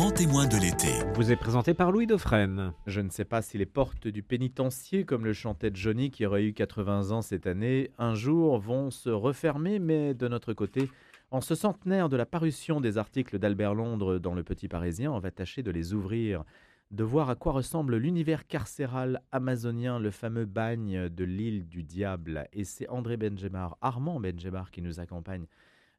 grands 0.00 0.10
témoins 0.10 0.46
de 0.46 0.56
l'été. 0.56 0.88
Vous 1.14 1.30
est 1.30 1.36
présenté 1.36 1.74
par 1.74 1.92
Louis 1.92 2.06
Dauphren. 2.06 2.72
Je 2.86 3.02
ne 3.02 3.10
sais 3.10 3.26
pas 3.26 3.42
si 3.42 3.58
les 3.58 3.66
portes 3.66 4.08
du 4.08 4.22
pénitencier, 4.22 5.04
comme 5.04 5.26
le 5.26 5.34
chantait 5.34 5.70
Johnny 5.74 6.10
qui 6.10 6.24
aurait 6.24 6.44
eu 6.44 6.54
80 6.54 7.10
ans 7.10 7.20
cette 7.20 7.46
année, 7.46 7.90
un 7.98 8.14
jour 8.14 8.58
vont 8.58 8.90
se 8.90 9.10
refermer, 9.10 9.78
mais 9.78 10.14
de 10.14 10.26
notre 10.26 10.54
côté, 10.54 10.88
en 11.30 11.42
ce 11.42 11.54
centenaire 11.54 12.08
de 12.08 12.16
la 12.16 12.24
parution 12.24 12.80
des 12.80 12.96
articles 12.96 13.38
d'Albert 13.38 13.74
Londres 13.74 14.18
dans 14.18 14.32
Le 14.32 14.42
Petit 14.42 14.68
Parisien, 14.68 15.12
on 15.12 15.18
va 15.18 15.30
tâcher 15.30 15.62
de 15.62 15.70
les 15.70 15.92
ouvrir, 15.92 16.44
de 16.92 17.04
voir 17.04 17.28
à 17.28 17.34
quoi 17.34 17.52
ressemble 17.52 17.98
l'univers 17.98 18.46
carcéral 18.46 19.20
amazonien, 19.32 19.98
le 19.98 20.10
fameux 20.10 20.46
bagne 20.46 21.10
de 21.10 21.24
l'île 21.24 21.68
du 21.68 21.82
diable. 21.82 22.48
Et 22.54 22.64
c'est 22.64 22.88
André 22.88 23.18
Benjemar, 23.18 23.76
Armand 23.82 24.18
Benjemar 24.18 24.70
qui 24.70 24.80
nous 24.80 24.98
accompagne 24.98 25.44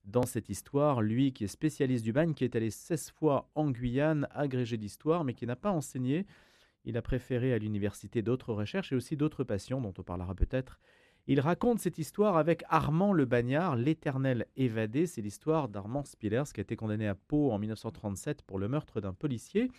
dans 0.05 0.23
cette 0.23 0.50
histoire, 0.50 1.02
lui 1.02 1.34
qui 1.34 1.44
est 1.44 1.48
spécialiste 1.48 2.04
du 2.04 2.14
bagne, 2.14 2.34
qui 2.34 2.44
est 2.44 2.55
allé 2.55 2.70
16 2.70 3.12
fois 3.12 3.50
en 3.55 3.70
Guyane, 3.72 4.27
agrégé 4.32 4.77
d'histoire, 4.77 5.24
mais 5.24 5.34
qui 5.34 5.46
n'a 5.46 5.55
pas 5.55 5.72
enseigné. 5.72 6.26
Il 6.86 6.98
a 6.98 7.02
préféré 7.02 7.54
à 7.54 7.60
l'université 7.60 8.22
d'autres 8.22 8.54
recherches 8.54 8.91
et 8.91 8.96
aussi 8.96 9.16
d'autres 9.16 9.44
passions 9.44 9.82
dont 9.82 9.94
on 9.98 10.04
parlera 10.04 10.34
peut-être. 10.34 10.80
Il 11.27 11.40
raconte 11.40 11.80
cette 11.80 12.00
histoire 12.00 12.36
avec 12.36 12.64
Armand 12.68 13.14
le 13.14 13.26
Bagnard, 13.26 13.76
l'éternel 13.76 14.48
évadé. 14.58 15.05
C'est 15.05 15.22
l'histoire 15.22 15.70
d'Armand 15.70 16.04
Spillers 16.04 16.52
qui 16.52 16.60
a 16.60 16.63
été 16.63 16.76
condamné 16.76 17.08
à 17.08 17.13
Pau 17.13 17.52
en 17.52 17.60
1937 17.60 18.41
pour 18.41 18.58
le 18.58 18.68
meurtre 18.68 19.02
d'un 19.02 19.13
policier 19.13 19.70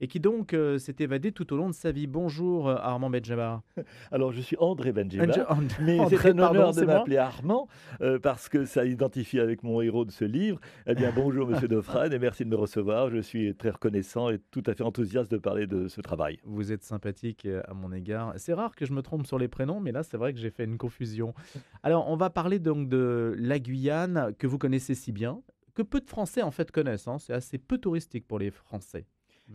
et 0.00 0.06
qui 0.06 0.20
donc 0.20 0.54
euh, 0.54 0.78
s'est 0.78 0.96
évadé 1.00 1.32
tout 1.32 1.52
au 1.52 1.56
long 1.56 1.68
de 1.68 1.74
sa 1.74 1.92
vie. 1.92 2.06
Bonjour 2.06 2.68
euh, 2.68 2.76
Armand 2.76 3.10
Benjamar. 3.10 3.62
Alors 4.12 4.32
je 4.32 4.40
suis 4.40 4.56
André 4.58 4.92
Benjamar, 4.92 5.58
mais 5.80 5.98
c'est 6.08 6.26
un 6.26 6.38
honneur 6.38 6.72
de 6.72 6.84
m'appeler 6.84 7.16
Armand 7.16 7.68
euh, 8.00 8.18
parce 8.18 8.48
que 8.48 8.64
ça 8.64 8.84
identifie 8.84 9.40
avec 9.40 9.62
mon 9.62 9.80
héros 9.80 10.04
de 10.04 10.10
ce 10.10 10.24
livre. 10.24 10.60
Eh 10.86 10.94
bien 10.94 11.12
bonjour 11.14 11.46
Monsieur 11.48 11.68
Dauphren 11.68 12.12
et 12.12 12.18
merci 12.18 12.44
de 12.44 12.50
me 12.50 12.56
recevoir. 12.56 13.10
Je 13.10 13.18
suis 13.18 13.54
très 13.54 13.70
reconnaissant 13.70 14.30
et 14.30 14.38
tout 14.50 14.62
à 14.66 14.74
fait 14.74 14.84
enthousiaste 14.84 15.30
de 15.30 15.38
parler 15.38 15.66
de 15.66 15.88
ce 15.88 16.00
travail. 16.00 16.38
Vous 16.44 16.72
êtes 16.72 16.84
sympathique 16.84 17.46
à 17.66 17.74
mon 17.74 17.92
égard. 17.92 18.34
C'est 18.36 18.54
rare 18.54 18.74
que 18.76 18.86
je 18.86 18.92
me 18.92 19.02
trompe 19.02 19.26
sur 19.26 19.38
les 19.38 19.48
prénoms, 19.48 19.80
mais 19.80 19.92
là 19.92 20.02
c'est 20.02 20.16
vrai 20.16 20.32
que 20.32 20.38
j'ai 20.38 20.50
fait 20.50 20.64
une 20.64 20.78
confusion. 20.78 21.34
Alors 21.82 22.08
on 22.08 22.16
va 22.16 22.30
parler 22.30 22.58
donc 22.58 22.88
de 22.88 23.34
la 23.38 23.58
Guyane 23.58 24.34
que 24.38 24.46
vous 24.46 24.58
connaissez 24.58 24.94
si 24.94 25.12
bien, 25.12 25.40
que 25.74 25.82
peu 25.82 26.00
de 26.00 26.08
Français 26.08 26.42
en 26.42 26.50
fait 26.50 26.70
connaissent. 26.70 27.08
Hein. 27.08 27.18
C'est 27.18 27.32
assez 27.32 27.58
peu 27.58 27.78
touristique 27.78 28.26
pour 28.26 28.38
les 28.38 28.50
Français. 28.50 29.06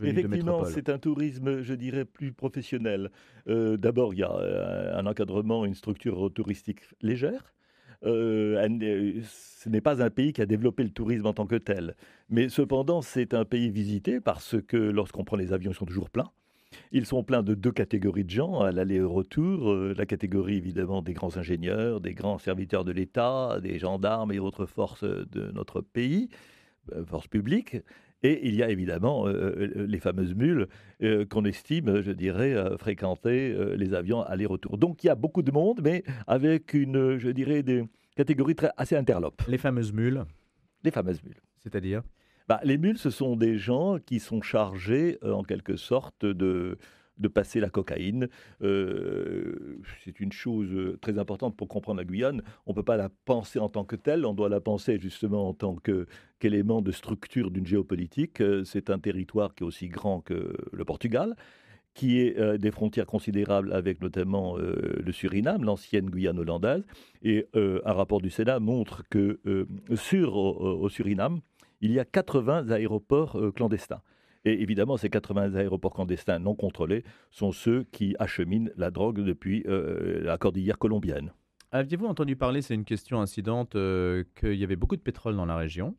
Effectivement, 0.02 0.66
c'est 0.66 0.90
un 0.90 0.98
tourisme, 0.98 1.62
je 1.62 1.74
dirais, 1.74 2.06
plus 2.06 2.32
professionnel. 2.32 3.12
Euh, 3.48 3.78
d'abord, 3.78 4.14
il 4.14 4.22
y 4.22 4.24
a 4.24 4.32
euh, 4.32 4.98
un 4.98 5.06
encadrement, 5.06 5.66
une 5.66 5.76
structure 5.76 6.32
touristique 6.34 6.82
légère. 7.02 7.54
Euh, 8.06 9.22
ce 9.24 9.70
n'est 9.70 9.82
pas 9.82 10.04
un 10.04 10.10
pays 10.10 10.34
qui 10.34 10.42
a 10.42 10.46
développé 10.46 10.84
le 10.84 10.90
tourisme 10.90 11.28
en 11.28 11.34
tant 11.34 11.46
que 11.46 11.56
tel. 11.56 11.96
Mais 12.30 12.50
cependant, 12.50 13.02
c'est 13.02 13.34
un 13.34 13.46
pays 13.46 13.70
visité 13.70 14.20
parce 14.20 14.56
que 14.62 14.78
lorsqu'on 14.78 15.24
prend 15.24 15.38
les 15.38 15.54
avions, 15.54 15.72
ils 15.72 15.76
sont 15.76 15.86
toujours 15.86 16.10
pleins. 16.10 16.30
Ils 16.92 17.06
sont 17.06 17.24
pleins 17.24 17.44
de 17.44 17.54
deux 17.54 17.72
catégories 17.72 18.24
de 18.24 18.32
gens 18.32 18.62
à 18.62 18.72
l'aller 18.72 18.96
et 18.96 19.02
au 19.02 19.14
retour. 19.14 19.74
la 19.76 20.06
catégorie 20.08 20.58
évidemment 20.58 21.04
des 21.04 21.14
grands 21.14 21.38
ingénieurs, 21.38 22.02
des 22.02 22.16
grands 22.16 22.40
serviteurs 22.40 22.84
de 22.84 22.92
l'État, 22.92 23.60
des 23.62 23.78
gendarmes 23.78 24.32
et 24.32 24.40
autres 24.40 24.66
forces 24.66 25.04
de 25.04 25.52
notre 25.52 25.82
pays, 25.82 26.30
forces 27.06 27.28
publiques. 27.28 27.78
Et 28.24 28.48
il 28.48 28.56
y 28.56 28.64
a 28.64 28.70
évidemment 28.70 29.28
euh, 29.28 29.32
euh, 29.32 29.86
les 29.86 30.00
fameuses 30.00 30.34
mules 30.34 30.68
euh, 31.04 31.26
qu'on 31.26 31.44
estime, 31.44 32.02
je 32.02 32.12
dirais, 32.12 32.56
fréquenter 32.78 33.54
les 33.76 33.94
avions 33.94 34.22
aller-retour. 34.22 34.78
Donc 34.78 35.04
il 35.04 35.08
y 35.08 35.10
a 35.10 35.16
beaucoup 35.16 35.42
de 35.42 35.52
monde, 35.52 35.82
mais 35.84 36.04
avec 36.26 36.74
une, 36.74 37.18
je 37.18 37.30
dirais, 37.30 37.64
des 37.64 37.84
catégories 38.16 38.56
très, 38.56 38.72
assez 38.78 38.96
interlopes. 38.96 39.42
Les 39.48 39.58
fameuses 39.58 39.92
mules 39.92 40.24
Les 40.84 40.92
fameuses 40.92 41.22
mules. 41.24 41.42
C'est-à-dire? 41.58 42.02
Bah, 42.48 42.62
Les 42.64 42.78
mules, 42.78 42.98
ce 42.98 43.10
sont 43.10 43.36
des 43.36 43.58
gens 43.58 43.98
qui 44.00 44.20
sont 44.20 44.42
chargés, 44.42 45.18
en 45.22 45.44
quelque 45.44 45.76
sorte, 45.76 46.26
de 46.26 46.78
de 47.18 47.28
passer 47.28 47.60
la 47.60 47.70
cocaïne. 47.70 48.28
Euh, 48.62 49.80
c'est 50.04 50.20
une 50.20 50.32
chose 50.32 50.70
euh, 50.72 50.98
très 51.02 51.20
importante 51.20 51.56
pour 51.56 51.68
comprendre 51.68 51.98
la 51.98 52.06
Guyane. 52.06 52.42
On 52.66 52.72
ne 52.72 52.76
peut 52.76 52.84
pas 52.84 52.98
la 52.98 53.10
penser 53.26 53.60
en 53.60 53.70
tant 53.70 53.84
que 53.84 53.96
telle, 53.96 54.26
on 54.26 54.34
doit 54.34 54.50
la 54.50 54.62
penser 54.62 55.00
justement 55.00 55.50
en 55.50 55.54
tant 55.54 55.76
qu'élément 55.76 56.82
de 56.82 56.92
structure 56.92 57.52
d'une 57.52 57.66
géopolitique. 57.66 58.42
Euh, 58.42 58.64
c'est 58.64 58.90
un 58.90 59.00
territoire 59.00 59.54
qui 59.54 59.64
est 59.64 59.68
aussi 59.68 59.88
grand 59.90 60.22
que 60.22 60.56
le 60.72 60.86
Portugal 60.86 61.36
qui 61.96 62.20
est 62.22 62.58
des 62.58 62.72
frontières 62.72 63.06
considérables 63.06 63.72
avec 63.72 64.02
notamment 64.02 64.58
le 64.58 65.12
Suriname, 65.12 65.64
l'ancienne 65.64 66.10
Guyane 66.10 66.40
hollandaise. 66.40 66.84
Et 67.22 67.48
un 67.54 67.94
rapport 67.94 68.20
du 68.20 68.32
Sénat 68.32 68.60
montre 68.60 69.04
que 69.12 69.40
sur 69.94 70.36
au, 70.36 70.90
Suriname, 70.90 71.42
il 71.82 71.92
y 71.92 72.00
a 72.00 72.06
80 72.06 72.72
aéroports 72.72 73.40
clandestins. 73.56 74.02
Et 74.46 74.62
évidemment, 74.62 74.98
ces 74.98 75.10
80 75.10 75.56
aéroports 75.56 75.94
clandestins 75.94 76.40
non 76.40 76.56
contrôlés 76.56 77.04
sont 77.32 77.52
ceux 77.52 77.86
qui 77.92 78.16
acheminent 78.20 78.70
la 78.76 78.92
drogue 78.92 79.22
depuis 79.22 79.64
euh, 79.68 80.22
la 80.24 80.38
cordillère 80.38 80.78
colombienne. 80.78 81.32
Aviez-vous 81.72 82.06
entendu 82.06 82.36
parler, 82.36 82.62
c'est 82.62 82.76
une 82.76 82.86
question 82.86 83.22
incidente, 83.22 83.76
euh, 83.76 84.24
qu'il 84.36 84.56
y 84.56 84.64
avait 84.64 84.76
beaucoup 84.76 84.98
de 84.98 85.02
pétrole 85.02 85.36
dans 85.36 85.46
la 85.46 85.56
région, 85.56 85.96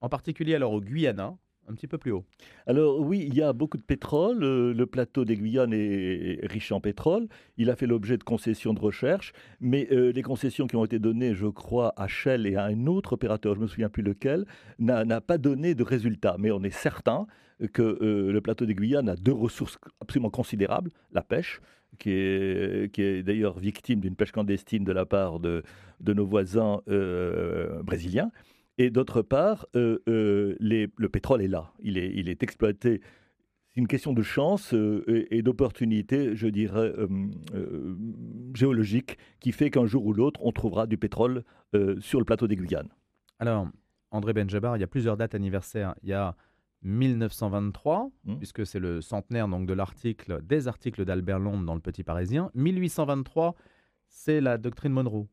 en 0.00 0.08
particulier 0.08 0.54
alors 0.54 0.72
au 0.72 0.80
Guyana, 0.80 1.34
un 1.66 1.74
petit 1.74 1.86
peu 1.86 1.96
plus 1.96 2.12
haut? 2.12 2.24
Alors 2.66 3.00
oui, 3.00 3.24
il 3.26 3.34
y 3.34 3.42
a 3.42 3.52
beaucoup 3.52 3.78
de 3.78 3.82
pétrole. 3.82 4.44
Euh, 4.44 4.74
le 4.74 4.86
plateau 4.86 5.24
des 5.24 5.36
Guyanes 5.36 5.72
est 5.72 6.40
riche 6.46 6.72
en 6.72 6.80
pétrole. 6.80 7.28
Il 7.56 7.70
a 7.70 7.76
fait 7.76 7.86
l'objet 7.86 8.18
de 8.18 8.22
concessions 8.22 8.74
de 8.74 8.80
recherche, 8.80 9.32
mais 9.60 9.88
les 9.90 10.22
concessions 10.22 10.66
qui 10.66 10.76
ont 10.76 10.84
été 10.84 10.98
données, 10.98 11.34
je 11.34 11.46
crois, 11.46 11.94
à 11.96 12.06
Shell 12.06 12.46
et 12.46 12.56
à 12.56 12.64
un 12.64 12.86
autre 12.86 13.14
opérateur, 13.14 13.54
je 13.54 13.60
ne 13.60 13.62
me 13.62 13.68
souviens 13.68 13.88
plus 13.88 14.02
lequel, 14.02 14.44
n'a 14.78 15.20
pas 15.20 15.38
donné 15.38 15.74
de 15.74 15.82
résultat. 15.84 16.36
Mais 16.38 16.50
on 16.50 16.62
est 16.62 16.70
certain 16.70 17.26
que 17.68 17.82
euh, 17.82 18.32
le 18.32 18.40
plateau 18.40 18.66
des 18.66 18.74
Guyanes 18.74 19.08
a 19.08 19.16
deux 19.16 19.32
ressources 19.32 19.78
absolument 20.00 20.30
considérables. 20.30 20.90
La 21.12 21.22
pêche, 21.22 21.60
qui 21.98 22.10
est, 22.10 23.22
d'ailleurs 23.22 23.58
victime 23.58 24.00
d'une 24.00 24.16
pêche 24.16 24.32
clandestine 24.32 24.84
de 24.84 24.92
la 24.92 25.04
part 25.04 25.40
de, 25.40 25.62
nos 26.00 26.26
voisins 26.26 26.80
euh, 26.88 27.82
brésiliens. 27.82 28.30
Et 28.78 28.90
d'autre 28.90 29.22
part, 29.22 29.66
euh, 29.76 29.98
le 30.06 31.06
pétrole 31.08 31.42
est 31.42 31.48
là. 31.48 31.72
Il 31.80 31.98
est, 31.98 32.42
exploité. 32.42 33.00
C'est 33.68 33.80
une 33.80 33.86
question 33.86 34.12
de 34.12 34.22
chance 34.22 34.74
et, 35.06 35.42
d'opportunité, 35.42 36.34
je 36.34 36.48
dirais, 36.48 36.92
géologique, 38.54 39.18
qui 39.40 39.52
fait 39.52 39.70
qu'un 39.70 39.86
jour 39.86 40.04
ou 40.06 40.12
l'autre, 40.12 40.40
on 40.42 40.52
trouvera 40.52 40.86
du 40.86 40.96
pétrole 40.96 41.44
sur 42.00 42.18
le 42.18 42.24
plateau 42.24 42.46
des 42.48 42.56
Guyanes. 42.56 42.88
Alors, 43.38 43.68
André 44.10 44.32
Benjabar, 44.34 44.76
il 44.76 44.80
y 44.80 44.84
a 44.84 44.86
plusieurs 44.86 45.16
dates 45.16 45.34
anniversaires. 45.34 45.94
Il 46.02 46.10
y 46.10 46.12
a 46.12 46.36
1923, 46.82 48.10
mmh. 48.24 48.36
puisque 48.36 48.66
c'est 48.66 48.78
le 48.78 49.00
centenaire 49.00 49.48
donc, 49.48 49.66
de 49.66 49.72
l'article, 49.72 50.42
des 50.42 50.68
articles 50.68 51.04
d'Albert 51.04 51.38
Londres 51.38 51.64
dans 51.64 51.74
le 51.74 51.80
Petit 51.80 52.02
Parisien. 52.02 52.50
1823, 52.54 53.54
c'est 54.08 54.40
la 54.40 54.58
doctrine 54.58 54.92
Monroe. 54.92 55.26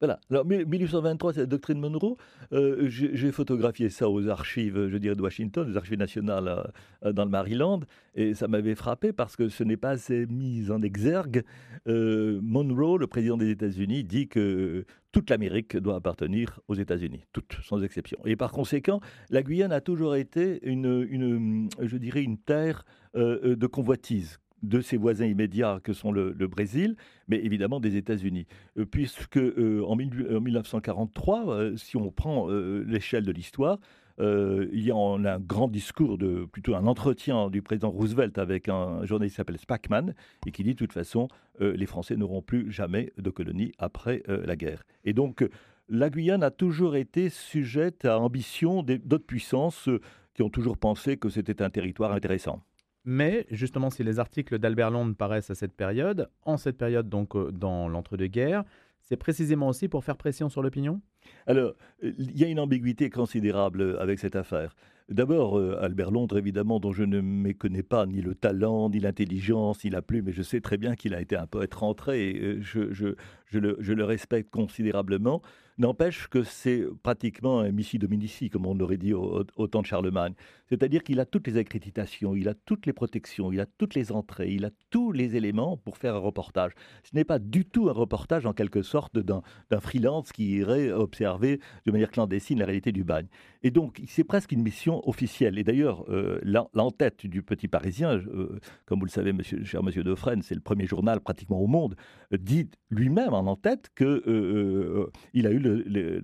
Voilà. 0.00 0.18
Alors, 0.30 0.46
1823, 0.46 1.34
c'est 1.34 1.40
la 1.40 1.46
doctrine 1.46 1.78
Monroe. 1.78 2.16
Euh, 2.52 2.88
j'ai 2.88 3.30
photographié 3.32 3.90
ça 3.90 4.08
aux 4.08 4.28
archives, 4.28 4.88
je 4.88 4.96
dirais, 4.96 5.14
de 5.14 5.20
Washington, 5.20 5.70
aux 5.70 5.76
archives 5.76 5.98
nationales 5.98 6.48
euh, 6.48 6.62
euh, 7.04 7.12
dans 7.12 7.26
le 7.26 7.30
Maryland, 7.30 7.80
et 8.14 8.32
ça 8.32 8.48
m'avait 8.48 8.74
frappé 8.74 9.12
parce 9.12 9.36
que 9.36 9.50
ce 9.50 9.62
n'est 9.62 9.76
pas 9.76 9.90
assez 9.90 10.26
mis 10.26 10.70
en 10.70 10.80
exergue. 10.80 11.44
Monroe, 11.86 12.98
le 12.98 13.06
président 13.06 13.36
des 13.36 13.50
États-Unis, 13.50 14.04
dit 14.04 14.28
que 14.28 14.86
toute 15.12 15.28
l'Amérique 15.28 15.76
doit 15.76 15.96
appartenir 15.96 16.60
aux 16.68 16.74
États-Unis, 16.74 17.24
toute, 17.32 17.58
sans 17.62 17.82
exception. 17.82 18.18
Et 18.24 18.36
par 18.36 18.52
conséquent, 18.52 19.00
la 19.28 19.42
Guyane 19.42 19.72
a 19.72 19.80
toujours 19.80 20.16
été 20.16 20.60
une 20.62 21.68
je 21.80 21.96
dirais, 21.96 22.22
une 22.22 22.38
terre 22.38 22.84
de 23.14 23.66
convoitise 23.66 24.38
de 24.62 24.80
ses 24.80 24.96
voisins 24.96 25.26
immédiats 25.26 25.80
que 25.82 25.92
sont 25.92 26.12
le, 26.12 26.32
Brésil, 26.46 26.96
mais 27.28 27.38
évidemment 27.44 27.80
des 27.80 27.96
États-Unis. 27.96 28.46
Euh, 28.78 28.84
puisque 28.84 29.36
euh, 29.36 29.82
en, 29.86 29.96
1943, 29.96 31.48
euh, 31.48 31.76
si 31.76 31.96
on 31.96 32.10
prend 32.10 32.48
l'échelle 32.48 33.24
de 33.24 33.32
l'histoire, 33.32 33.78
il 34.18 34.82
y 34.82 34.90
a 34.90 34.94
un, 34.94 35.38
grand 35.38 35.68
discours, 35.68 36.18
de, 36.18 36.44
plutôt 36.44 36.74
un 36.74 36.86
entretien 36.86 37.48
du 37.48 37.62
président 37.62 37.88
Roosevelt 37.88 38.36
avec 38.36 38.68
un 38.68 39.06
journaliste 39.06 39.34
qui 39.34 39.36
s'appelle 39.38 39.56
Spackman, 39.56 40.12
et 40.46 40.50
qui 40.50 40.62
dit 40.62 40.74
de 40.74 40.76
toute 40.76 40.92
façon, 40.92 41.28
les 41.58 41.86
Français 41.86 42.16
n'auront 42.16 42.42
plus 42.42 42.70
jamais 42.70 43.14
de 43.16 43.30
colonies 43.30 43.72
après 43.78 44.22
la 44.28 44.56
guerre. 44.56 44.82
Et 45.04 45.14
donc, 45.14 45.48
la 45.88 46.10
Guyane 46.10 46.42
a 46.42 46.50
toujours 46.50 46.96
été 46.96 47.30
sujette 47.30 48.04
à 48.04 48.18
ambition 48.20 48.82
d'autres 48.82 49.26
puissances 49.26 49.88
qui 50.34 50.42
ont 50.42 50.50
toujours 50.50 50.76
pensé 50.76 51.16
que 51.16 51.30
c'était 51.30 51.62
un 51.62 51.70
territoire 51.70 52.12
intéressant. 52.12 52.62
Mais 53.04 53.46
justement, 53.50 53.90
si 53.90 54.04
les 54.04 54.18
articles 54.18 54.58
d'Albert 54.58 54.90
Londres 54.90 55.14
paraissent 55.16 55.50
à 55.50 55.54
cette 55.54 55.72
période, 55.72 56.28
en 56.44 56.56
cette 56.56 56.76
période 56.76 57.08
donc 57.08 57.34
euh, 57.34 57.50
dans 57.50 57.88
l'entre-deux-guerres, 57.88 58.64
c'est 59.00 59.16
précisément 59.16 59.68
aussi 59.68 59.88
pour 59.88 60.04
faire 60.04 60.16
pression 60.16 60.48
sur 60.48 60.62
l'opinion? 60.62 61.00
Alors, 61.46 61.74
il 62.02 62.38
y 62.38 62.44
a 62.44 62.48
une 62.48 62.60
ambiguïté 62.60 63.10
considérable 63.10 63.96
avec 63.98 64.18
cette 64.18 64.36
affaire. 64.36 64.74
D'abord, 65.10 65.58
euh, 65.58 65.76
Albert 65.82 66.12
Londres, 66.12 66.38
évidemment, 66.38 66.78
dont 66.78 66.92
je 66.92 67.02
ne 67.02 67.20
méconnais 67.20 67.82
pas 67.82 68.06
ni 68.06 68.20
le 68.20 68.36
talent, 68.36 68.90
ni 68.90 69.00
l'intelligence, 69.00 69.82
ni 69.82 69.90
la 69.90 70.02
plume, 70.02 70.26
mais 70.26 70.32
je 70.32 70.42
sais 70.42 70.60
très 70.60 70.76
bien 70.76 70.94
qu'il 70.94 71.14
a 71.14 71.20
été 71.20 71.36
un 71.36 71.48
poète 71.48 71.74
rentré 71.74 72.38
euh, 72.40 72.60
je, 72.60 73.14
je, 73.50 73.58
le, 73.92 74.04
respecte 74.04 74.50
considérablement. 74.50 75.42
N'empêche 75.78 76.28
que 76.28 76.42
c'est 76.42 76.84
pratiquement 77.02 77.60
un 77.60 77.70
missi 77.70 77.98
dominici, 77.98 78.50
comme 78.50 78.66
on 78.66 78.78
aurait 78.80 78.98
dit 78.98 79.14
au, 79.14 79.44
temps 79.66 79.80
de 79.80 79.86
Charlemagne. 79.86 80.34
C'est-à-dire 80.68 81.02
qu'il 81.02 81.18
a 81.20 81.24
toutes 81.24 81.46
les 81.46 81.56
accréditations, 81.56 82.36
il 82.36 82.48
a 82.48 82.54
toutes 82.54 82.84
les 82.84 82.92
protections, 82.92 83.50
il 83.50 83.60
a 83.60 83.66
toutes 83.66 83.94
les 83.94 84.12
entrées, 84.12 84.50
il 84.50 84.66
a 84.66 84.70
tous 84.90 85.10
les 85.10 85.36
éléments 85.36 85.78
pour 85.78 85.96
faire 85.96 86.14
un 86.16 86.18
reportage. 86.18 86.72
Ce 87.02 87.16
n'est 87.16 87.24
pas 87.24 87.38
du 87.38 87.64
tout 87.64 87.88
un 87.88 87.92
reportage, 87.92 88.44
en 88.44 88.52
quelque 88.52 88.82
sorte, 88.82 89.18
d'un 89.18 89.42
freelance 89.80 90.32
qui 90.32 90.56
irait 90.58 90.92
observer 90.92 91.60
de 91.86 91.92
manière 91.92 92.10
clandestine 92.10 92.58
la 92.58 92.66
réalité 92.66 92.92
du 92.92 93.02
bagne. 93.02 93.28
Et 93.62 93.70
donc, 93.70 94.02
c'est 94.06 94.24
presque 94.24 94.52
une 94.52 94.62
mission 94.62 95.06
officielle. 95.08 95.58
Et 95.58 95.64
d'ailleurs, 95.64 96.04
euh, 96.10 96.40
l'entête 96.74 97.26
du 97.26 97.42
Petit 97.42 97.68
Parisien, 97.68 98.16
euh, 98.16 98.60
comme 98.84 98.98
vous 98.98 99.06
le 99.06 99.10
savez, 99.10 99.32
cher 99.64 99.82
monsieur 99.82 100.04
Defresne, 100.04 100.42
c'est 100.42 100.54
le 100.54 100.60
premier 100.60 100.86
journal 100.86 101.20
pratiquement 101.20 101.58
au 101.58 101.66
monde, 101.66 101.96
dit 102.32 102.68
lui-même 102.90 103.32
en 103.40 103.46
en-tête 103.46 103.90
qu'il 103.96 104.06
euh, 104.06 105.10
a 105.34 105.50
eu 105.50 105.58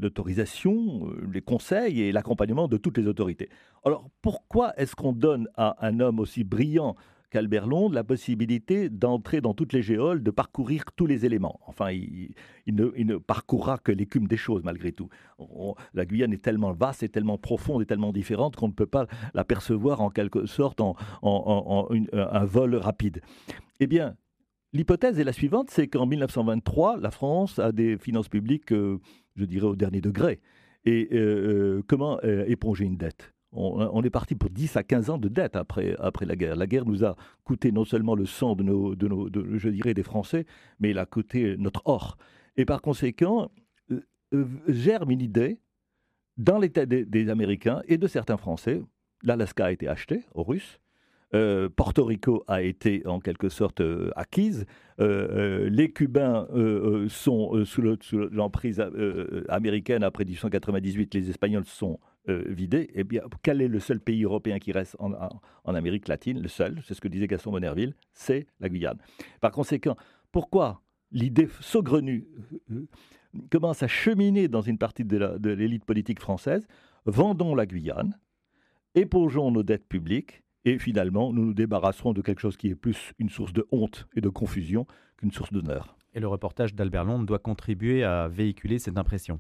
l'autorisation, 0.01 1.09
euh, 1.09 1.29
les 1.33 1.43
conseils 1.43 2.03
et 2.03 2.13
l'accompagnement 2.13 2.69
de 2.69 2.77
toutes 2.77 2.99
les 2.99 3.07
autorités. 3.07 3.49
Alors 3.85 4.09
pourquoi 4.23 4.79
est-ce 4.79 4.95
qu'on 4.95 5.13
donne 5.13 5.49
à 5.57 5.87
un 5.87 6.01
homme 6.01 6.21
aussi 6.21 6.45
brillant 6.45 6.95
qu'Albert 7.31 7.67
Londres 7.67 7.95
la 7.95 8.05
possibilité 8.05 8.89
d'entrer 8.89 9.41
dans 9.41 9.55
toutes 9.55 9.73
les 9.73 9.83
géoles, 9.83 10.23
de 10.23 10.31
parcourir 10.31 10.85
tous 10.95 11.07
les 11.07 11.27
éléments? 11.27 11.59
Enfin, 11.67 11.91
il, 11.91 12.35
ne, 12.69 13.17
parcourra 13.17 13.79
que 13.79 13.91
l'écume 13.91 14.29
des 14.29 14.37
choses, 14.37 14.63
malgré 14.63 14.93
tout. 14.93 15.09
la 15.95 16.05
Guyane 16.05 16.33
est 16.33 16.43
tellement 16.43 16.73
vaste 16.73 17.03
et 17.03 17.09
tellement 17.09 17.39
profonde 17.39 17.83
et 17.83 17.87
tellement 17.87 18.13
différente 18.13 18.57
qu'on 18.57 18.69
ne 18.69 18.73
peut 18.73 18.87
pas 18.87 19.07
la 19.35 19.45
percevoir 19.45 20.01
en 20.01 20.11
quelque 20.11 20.47
sorte 20.47 20.81
en, 20.81 20.95
un 22.13 22.45
vol 22.45 22.77
rapide. 22.77 23.21
Eh 23.81 23.87
bien, 23.87 24.17
l'hypothèse 24.73 25.19
est 25.19 25.25
la 25.25 25.33
suivante, 25.33 25.71
c'est 25.71 25.89
qu'en 25.89 26.07
1923, 26.07 26.99
la 26.99 27.11
France 27.11 27.59
a 27.59 27.73
des 27.73 27.99
finances 27.99 28.29
publiques... 28.29 28.73
Euh, 28.73 28.99
je 29.37 29.45
dirais, 29.45 29.67
au 29.67 29.77
dernier 29.77 30.01
degré. 30.01 30.41
Et 30.85 31.09
euh, 31.13 31.19
euh, 31.19 31.83
comment 31.87 32.21
éponger 32.23 32.85
une 32.85 32.97
dette? 32.97 33.33
On, 33.53 34.03
est 34.03 34.11
parti 34.11 34.35
pour 34.35 34.51
10 34.51 34.77
à 34.77 34.83
15 34.83 35.09
ans 35.09 35.19
de 35.19 35.29
dette 35.29 35.57
après, 35.57 35.97
après 35.99 36.27
la 36.27 36.37
guerre. 36.37 36.57
La 36.57 36.67
guerre 36.67 36.85
nous 36.85 37.05
a 37.05 37.17
coûté 37.45 37.73
non 37.73 37.87
seulement 37.87 38.15
le 38.15 38.27
sang 38.27 38.55
de 38.55 38.63
nos, 38.63 38.95
de 38.95 39.09
nos 39.09 39.29
je 39.57 39.69
dirais, 39.71 39.95
des 39.95 40.03
Français, 40.03 40.45
mais 40.79 40.91
elle 40.91 40.99
a 40.99 41.07
coûté 41.07 41.57
notre 41.57 41.81
or. 41.87 42.19
Et 42.59 42.67
par 42.67 42.83
conséquent, 42.83 43.51
germe 44.69 45.11
une 45.11 45.23
idée 45.23 45.59
dans 46.37 46.59
l'état 46.59 46.85
des 46.85 47.31
Américains 47.31 47.81
et 47.89 47.97
de 47.97 48.07
certains 48.07 48.37
Français. 48.37 48.83
L'Alaska 49.23 49.67
a 49.67 49.73
été 49.73 49.89
acheté 49.89 50.25
aux 50.35 50.43
Russes. 50.43 50.79
Euh, 51.35 51.69
Porto 51.69 52.05
Rico 52.05 52.45
a 52.47 52.63
été 52.63 53.05
en 53.07 53.19
quelque 53.19 53.49
sorte 53.49 53.81
euh, 53.81 54.11
acquise. 54.17 54.65
Euh, 55.01 55.69
les 55.69 55.91
Cubains 55.93 56.47
sont 57.09 57.65
sous 57.65 57.83
l'emprise 58.31 58.83
américaine 59.49 60.03
après 60.03 60.25
1898. 60.25 61.15
Les 61.15 61.31
Espagnols 61.31 61.65
sont 61.65 61.99
vidés. 62.27 62.91
Eh 62.95 63.05
bien, 63.05 63.23
quel 63.43 63.61
est 63.61 63.69
le 63.69 63.79
seul 63.79 64.01
pays 64.01 64.25
européen 64.25 64.59
qui 64.59 64.73
reste 64.73 64.97
en, 64.99 65.13
en 65.65 65.75
Amérique 65.75 66.09
latine? 66.09 66.41
Le 66.41 66.49
seul, 66.49 66.81
c'est 66.85 66.95
ce 66.95 67.01
que 67.01 67.09
disait 67.09 67.29
Gaston 67.29 67.53
Monerville, 67.53 67.95
c'est 68.13 68.47
la 68.59 68.69
Guyane. 68.69 68.99
Par 69.41 69.53
conséquent, 69.53 69.97
pourquoi 70.33 70.83
l'idée 71.13 71.49
saugrenue 71.61 72.27
commence 73.51 73.85
à 73.85 73.87
cheminer 73.87 74.49
dans 74.49 74.63
une 74.63 74.79
partie 74.79 75.05
de 75.05 75.51
l'élite 75.51 75.85
politique 75.85 76.21
française? 76.21 76.67
Vendons 77.05 77.55
la 77.55 77.65
Guyane, 77.65 78.19
épongeons 78.97 79.53
nos 79.53 79.63
dettes 79.63 79.87
publiques 79.87 80.43
et 80.67 80.81
finalement, 80.81 81.33
nous 81.33 81.45
nous 81.45 81.55
débarrasserons 81.55 82.13
de 82.13 82.21
quelque 82.21 82.41
chose 82.41 82.57
qui 82.57 82.69
est 82.69 82.75
plus 82.75 83.13
une 83.21 83.31
source 83.31 83.53
de 83.53 83.67
honte 83.71 84.09
et 84.17 84.21
de 84.21 84.29
confusion 84.29 84.85
qu'une 85.17 85.31
source 85.31 85.53
d'honneur. 85.53 85.97
Et 86.13 86.19
le 86.19 86.27
reportage 86.27 86.75
d'Albert 86.75 87.05
Londres 87.05 87.25
doit 87.25 87.39
contribuer 87.39 88.03
à 88.03 88.27
véhiculer 88.27 88.81
cette 88.81 88.99
impression. 88.99 89.39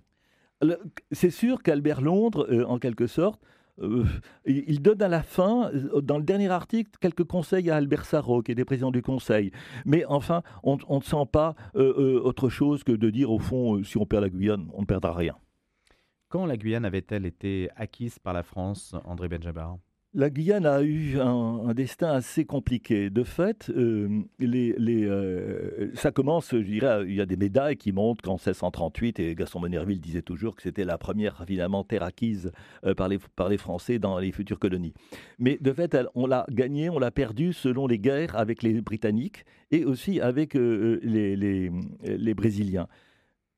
C'est 1.11 1.31
sûr 1.31 1.65
qu'Albert 1.65 2.01
Londres, 2.01 2.47
euh, 2.49 2.65
en 2.65 2.79
quelque 2.79 3.09
sorte, 3.09 3.43
euh, 3.83 4.05
il 4.47 4.81
donne 4.81 5.03
à 5.03 5.09
la 5.09 5.23
fin, 5.23 5.69
euh, 5.75 6.01
dans 6.01 6.17
le 6.17 6.23
dernier 6.23 6.49
article, 6.49 6.93
quelques 7.01 7.25
conseils 7.25 7.71
à 7.71 7.77
Albert 7.77 8.05
Sarrault, 8.05 8.43
qui 8.43 8.53
était 8.53 8.65
président 8.65 8.93
du 8.93 9.03
Conseil. 9.03 9.51
Mais 9.85 10.05
enfin, 10.07 10.43
on, 10.63 10.77
ne 10.77 11.03
sent 11.03 11.27
pas 11.31 11.57
autre 11.75 12.49
chose 12.49 12.85
que 12.85 12.93
de 12.93 13.11
dire, 13.11 13.33
au 13.33 13.41
fond, 13.41 13.83
si 13.83 13.99
on 13.99 14.07
perd 14.07 14.23
la 14.23 14.31
Guyane, 14.31 14.69
on 14.75 14.83
ne 14.83 14.87
perdra 14.87 15.13
rien. 15.13 15.35
Quand 16.29 16.47
la 16.47 16.57
Guyane 16.57 16.85
avait-elle 16.85 17.27
été 17.27 17.69
acquise 17.75 18.21
par 18.21 18.33
la 18.33 18.45
France, 18.45 18.95
André 19.05 19.29
Benjabar 19.29 19.77
la 20.15 20.31
Guyane 20.31 20.65
a 20.65 20.83
eu 20.83 21.19
un, 21.21 21.75
destin 21.75 22.09
assez 22.09 22.45
compliqué. 22.47 23.11
De 23.11 23.23
fait, 23.23 23.71
euh, 23.71 24.23
euh, 24.43 25.91
ça 25.95 26.11
commence, 26.11 26.53
je 26.53 26.57
dirais, 26.59 27.05
il 27.07 27.15
y 27.15 27.21
a 27.21 27.27
des 27.27 27.37
médailles 27.37 27.77
qui 27.77 27.93
montrent 27.93 28.23
qu'en 28.23 28.35
1638, 28.37 29.21
et 29.21 29.35
Gaston 29.35 29.61
Monerville 29.61 30.01
disait 30.01 30.23
toujours 30.23 30.57
que 30.57 30.63
c'était 30.63 30.85
la 30.85 30.97
première, 30.97 31.45
finalement, 31.47 31.85
terre 31.85 32.03
acquise 32.03 32.51
euh, 32.85 32.95
par, 32.95 33.09
les, 33.09 33.19
Français 33.59 33.99
dans 33.99 34.19
les 34.19 34.33
futures 34.33 34.59
colonies. 34.59 34.95
Mais 35.39 35.59
de 35.61 35.73
fait, 35.73 35.97
on 36.15 36.27
l'a 36.27 36.47
gagnée, 36.51 36.89
on 36.89 36.99
l'a 36.99 37.11
perdue 37.11 37.53
selon 37.53 37.87
les 37.87 37.99
guerres 37.99 38.37
avec 38.37 38.63
les 38.63 38.81
Britanniques 38.81 39.45
et 39.71 39.85
aussi 39.85 40.21
avec 40.21 40.55
les 40.55 41.71
Brésiliens. 42.35 42.89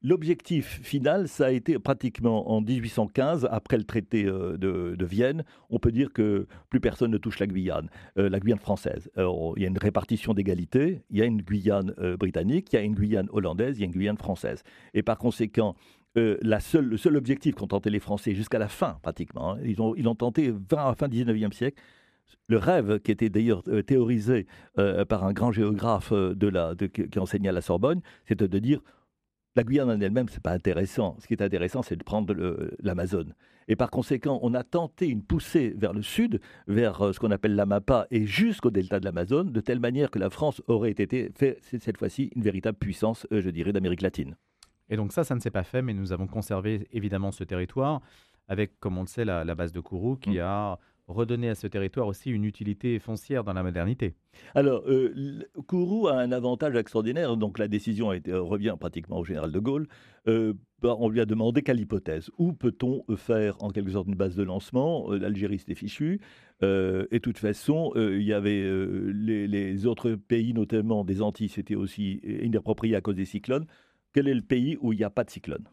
L'objectif 0.00 0.80
final, 0.80 1.26
ça 1.26 1.46
a 1.46 1.50
été 1.50 1.76
pratiquement 1.80 2.52
en 2.52 2.60
1815, 2.60 3.48
après 3.50 3.76
le 3.76 3.82
traité 3.82 4.26
euh, 4.26 4.56
de, 4.56 5.04
Vienne, 5.04 5.42
on 5.70 5.80
peut 5.80 5.90
dire 5.90 6.12
que 6.12 6.46
plus 6.70 6.78
personne 6.78 7.10
ne 7.10 7.18
touche 7.18 7.40
la 7.40 7.48
Guyane, 7.48 7.90
euh, 8.16 8.28
la 8.28 8.38
Guyane 8.38 8.60
française. 8.60 9.10
il 9.16 9.62
y 9.62 9.64
a 9.64 9.68
une 9.68 9.78
répartition 9.78 10.34
d'égalité, 10.34 11.02
il 11.10 11.18
y 11.18 11.22
a 11.22 11.24
une 11.24 11.42
Guyane 11.42 11.94
euh, 11.98 12.16
britannique, 12.16 12.72
il 12.72 12.76
y 12.76 12.78
a 12.78 12.82
une 12.82 12.94
Guyane 12.94 13.26
hollandaise, 13.32 13.76
il 13.76 13.80
y 13.80 13.82
a 13.82 13.86
une 13.86 13.92
Guyane 13.92 14.18
française. 14.18 14.62
Et 14.94 15.02
par 15.02 15.18
conséquent, 15.18 15.74
la 16.14 16.58
seule, 16.58 16.84
le 16.84 16.96
seul 16.96 17.16
objectif 17.16 17.54
qu'ont 17.54 17.68
tenté 17.68 17.90
les 17.90 18.00
Français 18.00 18.34
jusqu'à 18.34 18.58
la 18.58 18.66
fin, 18.66 18.98
pratiquement, 19.02 19.52
hein, 19.52 19.58
ils, 19.64 19.80
ont, 19.80 19.94
ils 19.94 20.08
ont 20.08 20.16
tenté 20.16 20.52
à 20.72 20.88
la 20.88 20.94
fin 20.96 21.06
du 21.06 21.24
19e 21.24 21.52
siècle, 21.52 21.80
le 22.48 22.58
rêve 22.58 22.98
qui 23.00 23.12
était 23.12 23.28
d'ailleurs 23.28 23.62
théorisé 23.86 24.46
par 24.74 25.24
un 25.24 25.32
grand 25.32 25.52
géographe 25.52 26.12
qui 26.92 27.18
enseignait 27.20 27.50
à 27.50 27.52
la 27.52 27.60
Sorbonne, 27.60 28.00
c'était 28.26 28.48
de 28.48 28.58
dire 28.58 28.80
la 29.56 29.64
Guyane 29.64 29.90
en 29.90 30.00
elle-même, 30.00 30.28
c'est 30.28 30.42
pas 30.42 30.52
intéressant. 30.52 31.16
Ce 31.20 31.26
qui 31.26 31.34
est 31.34 31.42
intéressant, 31.42 31.82
c'est 31.82 31.96
de 31.96 32.04
prendre 32.04 32.34
l'Amazone. 32.80 33.34
Et 33.68 33.76
par 33.76 33.90
conséquent, 33.90 34.38
on 34.42 34.54
a 34.54 34.64
tenté 34.64 35.08
une 35.08 35.22
poussée 35.22 35.74
vers 35.76 35.92
le 35.92 36.00
sud, 36.00 36.40
vers 36.66 37.02
euh, 37.02 37.12
ce 37.12 37.20
qu'on 37.20 37.30
appelle 37.30 37.54
l'Amapa 37.54 38.06
et 38.10 38.24
jusqu'au 38.24 38.70
delta 38.70 38.98
de 38.98 39.04
l'Amazone, 39.04 39.52
de 39.52 39.60
telle 39.60 39.78
manière 39.78 40.10
que 40.10 40.18
la 40.18 40.30
France 40.30 40.62
aurait 40.68 40.90
été 40.90 41.30
fait, 41.36 41.58
cette 41.62 41.98
fois-ci 41.98 42.32
une 42.34 42.42
véritable 42.42 42.78
puissance, 42.78 43.26
euh, 43.30 43.42
je 43.42 43.50
dirais, 43.50 43.72
d'Amérique 43.72 44.00
latine. 44.00 44.36
Et 44.88 44.96
donc 44.96 45.12
ça, 45.12 45.22
ça 45.22 45.34
ne 45.34 45.40
s'est 45.40 45.50
pas 45.50 45.64
fait, 45.64 45.82
mais 45.82 45.92
nous 45.92 46.12
avons 46.12 46.26
conservé 46.26 46.88
évidemment 46.92 47.30
ce 47.30 47.44
territoire 47.44 48.00
avec, 48.48 48.81
comme 48.81 48.96
on 48.96 49.02
le 49.02 49.06
sait, 49.06 49.26
la, 49.26 49.44
base 49.55 49.72
de 49.72 49.81
Kourou 49.81 50.17
qui 50.17 50.38
mm. 50.38 50.43
a 50.43 50.78
redonner 51.08 51.48
à 51.48 51.55
ce 51.55 51.67
territoire 51.67 52.06
aussi 52.06 52.31
une 52.31 52.44
utilité 52.44 52.98
foncière 52.98 53.43
dans 53.43 53.55
la 53.55 53.62
modernité. 53.62 54.15
Alors, 54.55 54.84
euh, 54.86 55.43
Kourou 55.67 56.06
a 56.08 56.19
un 56.19 56.32
avantage 56.32 56.77
extraordinaire, 56.77 57.36
donc 57.36 57.58
la 57.58 57.67
décision 57.67 58.08
revient 58.08 58.77
pratiquement 58.79 59.19
au 59.19 59.24
général 59.24 59.50
de 59.50 59.58
Gaulle. 59.58 59.88
Euh, 60.29 60.53
bah, 60.81 60.94
on 60.98 61.08
lui 61.08 61.20
a 61.20 61.24
demandé 61.24 61.62
quelle 61.62 61.81
hypothèse? 61.81 62.31
Où 62.38 62.53
peut-on 62.53 63.05
faire 63.17 63.56
en 63.60 63.70
quelque 63.70 63.91
sorte 63.91 64.06
une 64.06 64.15
base 64.15 64.36
de 64.36 64.43
lancement? 64.43 65.12
Euh, 65.12 65.19
L'Algérie 65.19 65.58
s'était 65.58 65.74
fichu. 65.74 66.20
et 66.62 66.67
de 66.67 67.19
toute 67.19 67.38
façon, 67.38 67.93
il 67.96 68.22
y 68.22 68.32
avait 68.32 68.65
les, 69.12 69.86
autres 69.86 70.12
pays, 70.12 70.53
notamment 70.53 71.05
des 71.05 71.22
Antilles, 71.22 71.48
c'était 71.48 71.77
aussi 71.77 72.20
inapproprié 72.43 72.96
à 72.96 73.00
cause 73.00 73.17
des 73.17 73.24
cyclones. 73.24 73.67
Quel 74.12 74.29
est 74.29 74.34
le 74.34 74.43
pays 74.43 74.77
où 74.81 74.93
il 74.93 74.96
n'y 74.96 75.05
a 75.05 75.10
pas 75.10 75.24
de 75.24 75.31
cyclone 75.31 75.69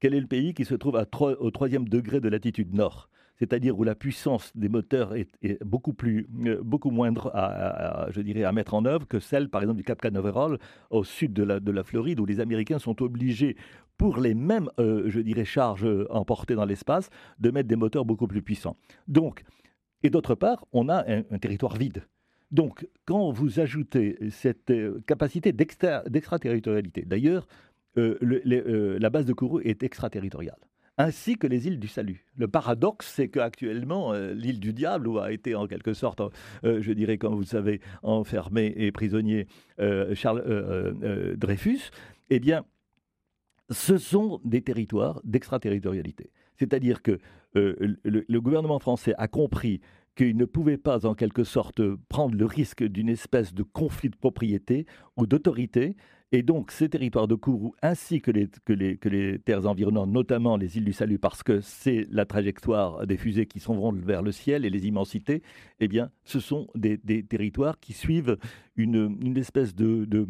Quel 0.00 0.14
est 0.14 0.20
le 0.20 0.26
pays 0.26 0.54
qui 0.54 0.64
se 0.64 0.74
trouve 0.74 1.02
au 1.40 1.50
troisième 1.50 1.88
degré 1.88 2.20
de 2.20 2.28
latitude 2.28 2.74
nord? 2.74 3.08
C'est-à-dire 3.38 3.78
où 3.78 3.84
la 3.84 3.94
puissance 3.94 4.52
des 4.56 4.68
moteurs 4.68 5.14
est, 5.14 5.62
beaucoup 5.64 5.92
plus, 5.92 6.28
euh, 6.46 6.60
beaucoup 6.62 6.90
moindre 6.90 7.30
à, 7.34 8.06
je 8.10 8.20
dirais, 8.20 8.44
à 8.44 8.52
mettre 8.52 8.74
en 8.74 8.84
œuvre 8.84 9.06
que 9.06 9.20
celle, 9.20 9.48
par 9.48 9.62
exemple, 9.62 9.78
du 9.78 9.84
Cap 9.84 10.00
Canaveral 10.00 10.58
au 10.90 11.04
sud 11.04 11.32
de 11.32 11.42
la, 11.42 11.60
de 11.60 11.72
la 11.72 11.82
Floride, 11.82 12.20
où 12.20 12.26
les 12.26 12.40
Américains 12.40 12.78
sont 12.78 13.02
obligés, 13.02 13.56
pour 13.96 14.18
les 14.18 14.34
mêmes, 14.34 14.68
euh, 14.78 15.04
je 15.08 15.20
dirais, 15.20 15.44
charges 15.44 15.86
emportées 16.10 16.54
dans 16.54 16.64
l'espace, 16.64 17.10
de 17.38 17.50
mettre 17.50 17.68
des 17.68 17.76
moteurs 17.76 18.04
beaucoup 18.04 18.26
plus 18.26 18.42
puissants. 18.42 18.76
Donc, 19.08 19.42
et 20.02 20.10
d'autre 20.10 20.34
part, 20.34 20.64
on 20.72 20.88
a 20.88 21.04
un, 21.08 21.38
territoire 21.38 21.76
vide. 21.76 22.06
Donc, 22.50 22.86
quand 23.06 23.30
vous 23.30 23.60
ajoutez 23.60 24.18
cette 24.30 24.70
euh, 24.70 25.02
capacité 25.06 25.52
d'extraterritorialité, 25.52 27.02
d'ailleurs, 27.02 27.46
la 27.94 29.10
base 29.10 29.26
de 29.26 29.32
Kourou 29.32 29.60
est 29.60 29.82
extraterritoriale 29.82 30.56
ainsi 30.98 31.36
que 31.36 31.46
les 31.46 31.66
îles 31.66 31.80
du 31.80 31.88
Salut. 31.88 32.26
Le 32.36 32.48
paradoxe, 32.48 33.12
c'est 33.14 33.28
qu'actuellement, 33.28 34.12
euh, 34.12 34.32
l'île 34.32 34.60
du 34.60 34.72
Diable, 34.72 35.08
où 35.08 35.18
a 35.18 35.32
été 35.32 35.54
en 35.54 35.66
quelque 35.66 35.94
sorte, 35.94 36.20
euh, 36.64 36.80
je 36.80 36.92
dirais, 36.92 37.18
comme 37.18 37.34
vous 37.34 37.40
le 37.40 37.46
savez, 37.46 37.80
enfermé 38.02 38.72
et 38.76 38.92
prisonnier 38.92 39.46
euh, 39.80 40.14
Charles 40.14 40.42
Dreyfus, 41.36 41.90
eh 42.30 42.40
bien, 42.40 42.64
ce 43.70 43.98
sont 43.98 44.40
des 44.44 44.62
territoires 44.62 45.20
d'extraterritorialité. 45.24 46.30
C'est-à-dire 46.56 47.02
que 47.02 47.18
euh, 47.56 47.96
le, 48.04 48.40
gouvernement 48.40 48.78
français 48.78 49.14
a 49.18 49.28
compris 49.28 49.80
qu'il 50.14 50.36
ne 50.36 50.44
pouvait 50.44 50.78
pas, 50.78 51.06
en 51.06 51.14
quelque 51.14 51.44
sorte, 51.44 51.82
prendre 52.08 52.36
le 52.36 52.44
risque 52.44 52.84
d'une 52.84 53.08
espèce 53.08 53.54
de 53.54 53.62
conflit 53.62 54.10
de 54.10 54.16
propriété 54.16 54.86
ou 55.16 55.26
d'autorité 55.26 55.96
et 56.34 56.42
donc, 56.42 56.70
ces 56.70 56.88
territoires 56.88 57.28
de 57.28 57.34
Kourou, 57.34 57.74
ainsi 57.82 58.22
que 58.22 58.30
les, 58.30 58.48
que, 58.64 58.72
les, 58.72 58.96
que 58.96 59.10
les 59.10 59.38
terres 59.38 59.66
environnantes, 59.66 60.08
notamment 60.08 60.56
les 60.56 60.78
îles 60.78 60.84
du 60.84 60.94
Salut, 60.94 61.18
parce 61.18 61.42
que 61.42 61.60
c'est 61.60 62.06
la 62.10 62.24
trajectoire 62.24 63.06
des 63.06 63.18
fusées 63.18 63.44
qui 63.44 63.60
s'en 63.60 63.74
vont 63.74 63.92
vers 63.92 64.22
le 64.22 64.32
ciel 64.32 64.64
et 64.64 64.70
les 64.70 64.86
immensités, 64.86 65.42
eh 65.80 65.88
bien, 65.88 66.10
ce 66.24 66.40
sont 66.40 66.68
des, 66.74 66.98
territoires 67.22 67.78
qui 67.80 67.92
suivent 67.92 68.38
une, 68.76 69.18
une 69.20 69.36
espèce 69.36 69.74
de, 69.74 70.06
de, 70.06 70.26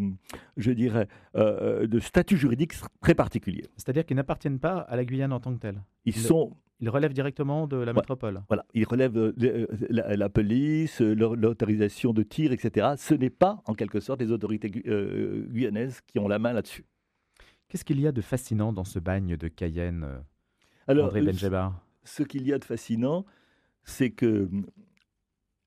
je 0.57 0.73
dirais, 0.73 1.07
euh, 1.37 1.87
de 1.87 2.01
statut 2.01 2.37
juridique 2.37 2.73
très 3.01 3.15
particulier. 3.15 3.65
C'est-à-dire 3.77 4.05
qu'ils 4.05 4.17
n'appartiennent 4.17 4.59
pas 4.59 4.79
à 4.79 4.97
la 4.97 5.05
Guyane 5.05 5.33
en 5.33 5.39
tant 5.39 5.55
que 5.55 5.61
telle. 5.61 5.83
Ils 6.05 6.17
sont 6.17 6.57
ils 6.83 6.91
relèvent 6.91 7.13
directement 7.13 7.69
de 7.69 7.77
la 7.77 7.93
métropole. 7.93 8.43
Voilà, 8.49 8.67
ils 8.75 8.85
relèvent 8.85 9.17
euh, 9.17 9.33
euh, 9.41 9.67
la, 9.89 10.29
police, 10.29 11.01
euh, 11.01 11.15
l'autorisation 11.15 12.13
de 12.13 12.25
tir, 12.25 12.51
etc. 12.51 12.95
Ce 12.99 13.15
n'est 13.15 13.31
pas, 13.31 13.63
en 13.67 13.75
quelque 13.75 14.01
sorte, 14.01 14.21
les 14.21 14.33
autorités 14.33 14.69
guyanaises 14.69 16.01
qui 16.01 16.19
ont 16.19 16.27
la 16.27 16.41
main 16.41 16.53
là-dessus. 16.53 16.85
Qu'est-ce 17.69 17.85
qu'il 17.85 18.01
y 18.01 18.07
a 18.07 18.13
de 18.13 18.21
fascinant 18.21 18.73
dans 18.73 18.83
ce 18.83 18.99
bagne 18.99 19.37
de 19.37 19.47
Cayenne, 19.47 20.25
Alors, 20.89 21.07
André 21.07 21.23
Benjebar 21.23 21.81
Ce 22.03 22.25
qu'il 22.25 22.49
y 22.49 22.53
a 22.53 22.59
de 22.59 22.65
fascinant, 22.65 23.25
c'est 23.85 24.11
que 24.11 24.51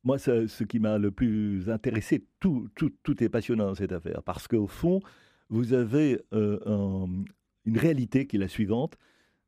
moi, 0.03 0.19
ce 0.19 0.63
qui 0.65 0.79
m'a 0.79 0.97
le 0.97 1.11
plus 1.11 1.69
intéressé, 1.69 2.25
tout, 2.41 2.67
tout, 2.75 2.91
tout, 3.03 3.23
est 3.23 3.29
passionnant 3.29 3.67
dans 3.67 3.75
cette 3.75 3.93
affaire, 3.93 4.21
parce 4.21 4.49
qu'au 4.49 4.67
fond, 4.67 4.99
vous 5.47 5.71
avez 5.71 6.19
une 6.33 7.25
réalité 7.77 8.27
qui 8.27 8.35
est 8.35 8.39
la 8.39 8.49
suivante, 8.49 8.97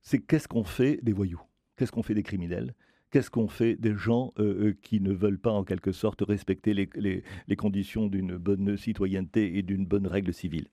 c'est 0.01 0.19
qu'est-ce 0.19 0.47
qu'on 0.47 0.63
fait 0.63 0.99
des 1.03 1.11
voyous? 1.11 1.41
Qu'est-ce 1.77 1.91
qu'on 1.91 2.03
fait 2.03 2.15
des 2.15 2.23
criminels? 2.23 2.73
Qu'est-ce 3.11 3.29
qu'on 3.29 3.47
fait 3.47 3.75
des 3.75 3.95
gens 3.95 4.33
euh, 4.37 4.67
euh, 4.67 4.77
qui 4.81 4.99
ne 4.99 5.13
veulent 5.13 5.39
pas 5.39 5.51
en 5.51 5.63
quelque 5.63 5.93
sorte 5.93 6.21
respecter 6.27 6.73
les, 6.73 7.55
conditions 7.55 8.07
d'une 8.07 8.35
bonne 8.35 8.75
citoyenneté 8.75 9.57
et 9.57 9.61
d'une 9.61 9.85
bonne 9.85 10.07
règle 10.07 10.33
civile? 10.33 10.67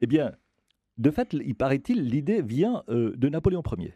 Eh 0.00 0.06
bien, 0.06 0.32
de 0.96 1.10
fait, 1.10 1.34
il 1.34 1.54
paraît-il, 1.54 2.04
l'idée 2.04 2.40
vient 2.40 2.82
euh, 2.88 3.14
de 3.16 3.28
Napoléon 3.28 3.62
Ier. 3.76 3.92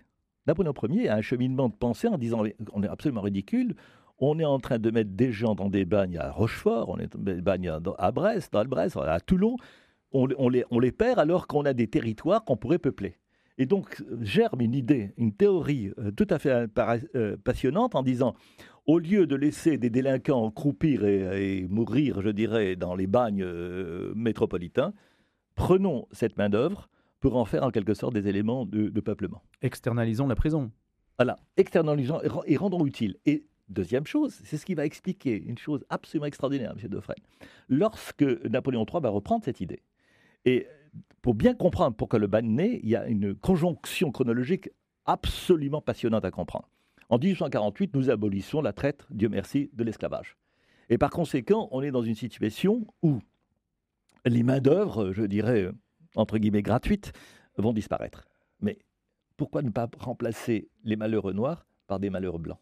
Napoléon 0.47 0.75
Ier 0.91 1.09
a 1.09 1.17
un 1.17 1.23
cheminement 1.23 1.71
de 1.71 1.75
pensée 1.75 2.09
en 2.09 2.19
disant 2.19 2.43
on 2.73 2.83
est 2.83 2.89
absolument 2.89 3.23
ridicule, 3.23 3.77
on 4.19 4.39
est 4.39 4.45
en 4.45 4.59
train 4.59 4.79
de 4.79 4.91
mettre 4.91 5.11
des 5.11 5.33
gens 5.33 5.55
dans 5.55 5.71
des 5.71 5.87
bagnes 5.87 6.19
à 6.19 6.31
Rochefort, 6.31 6.91
on 6.91 6.99
est 6.99 7.17
dans 7.17 7.23
des 7.23 7.41
bagnes 7.41 7.73
à 7.99 8.13
Brest, 8.13 8.53
dans 8.53 8.63
le 8.63 9.01
à 9.09 9.21
Toulon, 9.21 9.57
on 10.13 10.29
les 10.49 10.93
perd 10.93 11.19
alors 11.19 11.47
qu'on 11.47 11.65
a 11.65 11.73
des 11.73 11.89
territoires 11.89 12.45
qu'on 12.45 12.57
pourrait 12.57 12.79
peupler. 12.79 13.17
Et 13.59 13.67
donc 13.67 14.03
germe 14.21 14.61
une 14.61 14.75
idée, 14.75 15.13
une 15.17 15.33
théorie 15.33 15.93
euh, 15.99 16.11
tout 16.11 16.27
à 16.31 16.39
fait 16.39 16.51
euh, 16.51 16.99
euh, 17.15 17.37
passionnante 17.37 17.95
en 17.95 18.03
disant, 18.03 18.35
au 18.87 18.99
lieu 18.99 19.27
de 19.27 19.37
laisser 19.37 19.79
des 19.79 19.91
délinquants 19.91 20.51
croupir 20.51 21.05
et, 21.05 21.67
mourir, 21.71 22.21
je 22.21 22.31
dirais, 22.31 22.77
dans 22.77 22.95
les 22.95 23.07
bagnes 23.07 23.47
métropolitains, 24.15 24.93
prenons 25.55 26.07
cette 26.13 26.37
main-d'œuvre 26.37 26.91
pour 27.21 27.37
en 27.37 27.47
faire 27.47 27.63
en 27.63 27.71
quelque 27.71 27.95
sorte 27.95 28.13
des 28.13 28.29
éléments 28.29 28.67
de, 28.67 29.01
peuplement. 29.01 29.43
Externalisons 29.63 30.27
la 30.27 30.35
prison. 30.35 30.71
Voilà, 31.17 31.39
externalisons 31.57 32.21
et 32.47 32.57
rendons 32.59 32.85
utile. 32.85 33.17
Et 33.25 33.47
deuxième 33.71 34.07
chose, 34.07 34.39
c'est 34.45 34.59
ce 34.59 34.67
qui 34.67 34.75
va 34.75 34.85
expliquer 34.85 35.43
une 35.43 35.57
chose 35.57 35.87
absolument 35.89 36.27
extraordinaire, 36.27 36.75
M. 36.79 36.89
Defresne. 36.91 37.23
Lorsque 37.71 38.23
Napoléon 38.23 38.85
III 38.85 39.01
va 39.01 39.09
reprendre 39.09 39.45
cette 39.45 39.63
idée, 39.63 39.81
et 40.45 40.67
pour 41.23 41.35
bien 41.35 41.55
comprendre 41.55 41.97
pourquoi 41.97 42.19
le 42.19 42.27
bagne 42.27 42.51
naît, 42.51 42.81
il 42.83 42.91
y 42.91 42.97
a 42.97 43.07
une 43.07 43.35
conjonction 43.35 44.13
chronologique 44.13 44.71
absolument 45.07 45.81
passionnante 45.81 46.25
à 46.25 46.31
comprendre. 46.31 46.69
En 47.09 47.19
1848, 47.19 47.95
nous 47.95 48.11
abolissons 48.11 48.61
la 48.61 48.73
traite, 48.73 49.07
Dieu 49.11 49.29
merci, 49.29 49.71
de 49.73 49.85
l'esclavage. 49.85 50.37
Et 50.89 50.99
par 50.99 51.11
conséquent, 51.11 51.69
on 51.71 51.83
est 51.83 51.91
dans 51.91 52.03
une 52.03 52.15
situation 52.15 52.87
où 53.03 53.21
les 54.25 54.43
main-d'œuvre, 54.43 55.13
je 55.13 55.23
dirais, 55.23 55.71
entre 56.15 56.39
guillemets, 56.39 56.63
gratuites, 56.63 57.13
vont 57.57 57.73
disparaître. 57.73 58.25
Mais 58.61 58.79
pourquoi 59.37 59.63
ne 59.63 59.71
pas 59.71 59.89
remplacer 59.99 60.69
les 60.85 60.97
malheureux 60.97 61.33
noirs 61.33 61.67
par 61.87 62.01
des 62.01 62.11
malheureux 62.11 62.39
blancs? 62.39 62.61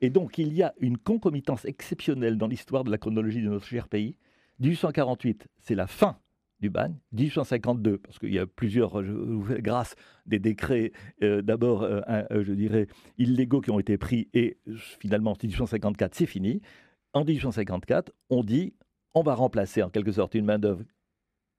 Et 0.00 0.10
donc, 0.10 0.38
il 0.38 0.52
y 0.52 0.62
a 0.62 0.74
une 0.80 0.98
concomitance 0.98 1.64
exceptionnelle 1.64 2.38
dans 2.38 2.46
l'histoire 2.46 2.84
de 2.84 2.90
la 2.90 2.98
chronologie 2.98 3.42
de 3.42 3.48
notre 3.48 3.66
cher 3.66 3.88
pays. 3.88 4.16
1848, 4.60 5.48
c'est 5.58 5.74
la 5.74 5.86
fin 5.86 6.18
du 6.60 6.70
bagne, 6.70 6.96
1852, 7.12 7.98
parce 7.98 8.18
qu'il 8.18 8.32
y 8.32 8.38
a 8.38 8.46
plusieurs, 8.46 9.02
grâce 9.02 9.96
des 10.26 10.38
décrets, 10.38 10.92
euh, 11.22 11.42
d'abord, 11.42 11.82
euh, 11.82 12.00
euh, 12.08 12.44
je 12.44 12.52
dirais, 12.52 12.86
illégaux 13.18 13.60
qui 13.60 13.70
ont 13.70 13.80
été 13.80 13.98
pris, 13.98 14.28
et 14.34 14.58
finalement, 15.00 15.32
en 15.32 15.36
1854, 15.42 16.14
c'est 16.14 16.26
fini. 16.26 16.62
En 17.12 17.24
1854, 17.24 18.12
on 18.30 18.42
dit, 18.42 18.74
on 19.14 19.22
va 19.22 19.34
remplacer 19.34 19.82
en 19.82 19.90
quelque 19.90 20.12
sorte 20.12 20.34
une 20.34 20.44
main-d'œuvre 20.44 20.84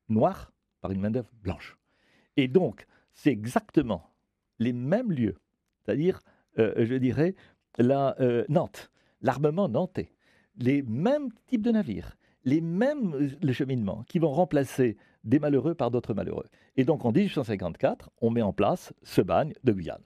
noire 0.10 0.52
par 0.82 0.92
une 0.92 1.02
main-d'œuvre 1.02 1.32
blanche. 1.42 1.78
Et 2.38 2.48
donc, 2.48 2.86
c'est 3.14 3.32
exactement 3.32 4.12
les 4.60 4.74
mêmes 4.74 5.12
lieux, 5.12 5.38
c'est-à-dire, 5.84 6.20
je 6.58 6.96
dirais, 6.96 7.36
la 7.78 8.16
Nantes, 8.50 8.92
l'armement 9.22 9.70
nantais, 9.70 10.12
les 10.58 10.82
mêmes 10.84 11.30
types 11.48 11.62
de 11.62 11.72
navires, 11.72 12.18
les 12.46 12.62
mêmes 12.62 13.14
euh, 13.16 13.30
le 13.42 13.54
cheminement 13.54 14.04
qui 14.08 14.20
vont 14.20 14.32
remplacer 14.32 14.98
des 15.24 15.40
malheureux 15.40 15.75
par 15.75 15.92
d'autres 15.92 16.14
malheureux. 16.14 16.46
Et 16.78 16.86
donc 16.86 17.04
en 17.04 17.12
1854, 17.12 18.12
on 18.22 18.30
met 18.30 18.42
en 18.42 18.54
place 18.54 18.94
ce 19.04 19.22
bagne 19.22 19.54
de 19.64 19.74
Guyane. 19.74 20.04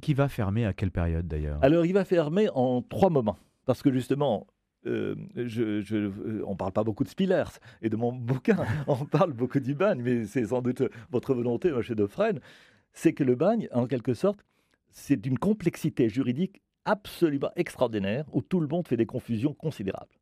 Qui 0.00 0.14
va 0.14 0.28
fermer 0.28 0.64
à 0.64 0.72
quelle 0.72 0.90
période 0.90 1.28
d'ailleurs? 1.28 1.58
Alors 1.62 1.84
il 1.84 1.92
va 1.92 2.04
fermer 2.04 2.48
en 2.54 2.82
trois 2.82 3.10
moments. 3.10 3.36
Parce 3.66 3.82
que 3.82 3.92
justement, 3.92 4.46
euh, 4.86 5.14
je, 5.36 5.94
euh, 5.94 6.42
on 6.46 6.52
ne 6.52 6.56
parle 6.56 6.72
pas 6.72 6.84
beaucoup 6.84 7.04
de 7.04 7.08
Spillers 7.10 7.58
et 7.82 7.90
de 7.90 7.96
mon 7.96 8.12
bouquin, 8.16 8.56
on 8.86 9.04
parle 9.04 9.32
beaucoup 9.32 9.60
du 9.60 9.74
bagne, 9.74 10.00
mais 10.02 10.24
c'est 10.24 10.46
sans 10.46 10.62
doute 10.62 10.82
votre 11.10 11.34
volonté, 11.34 11.68
M. 11.68 11.82
Defresne, 11.94 12.40
c'est 12.92 13.12
que 13.12 13.22
le 13.22 13.34
bagne, 13.34 13.68
en 13.72 13.86
quelque 13.86 14.14
sorte, 14.14 14.44
c'est 14.88 15.16
d'une 15.16 15.38
complexité 15.38 16.08
juridique 16.08 16.62
absolument 16.86 17.50
extraordinaire 17.56 18.24
où 18.32 18.40
tout 18.40 18.60
le 18.60 18.66
monde 18.66 18.88
fait 18.88 18.96
des 18.96 19.06
confusions 19.06 19.52
considérables. 19.52 20.19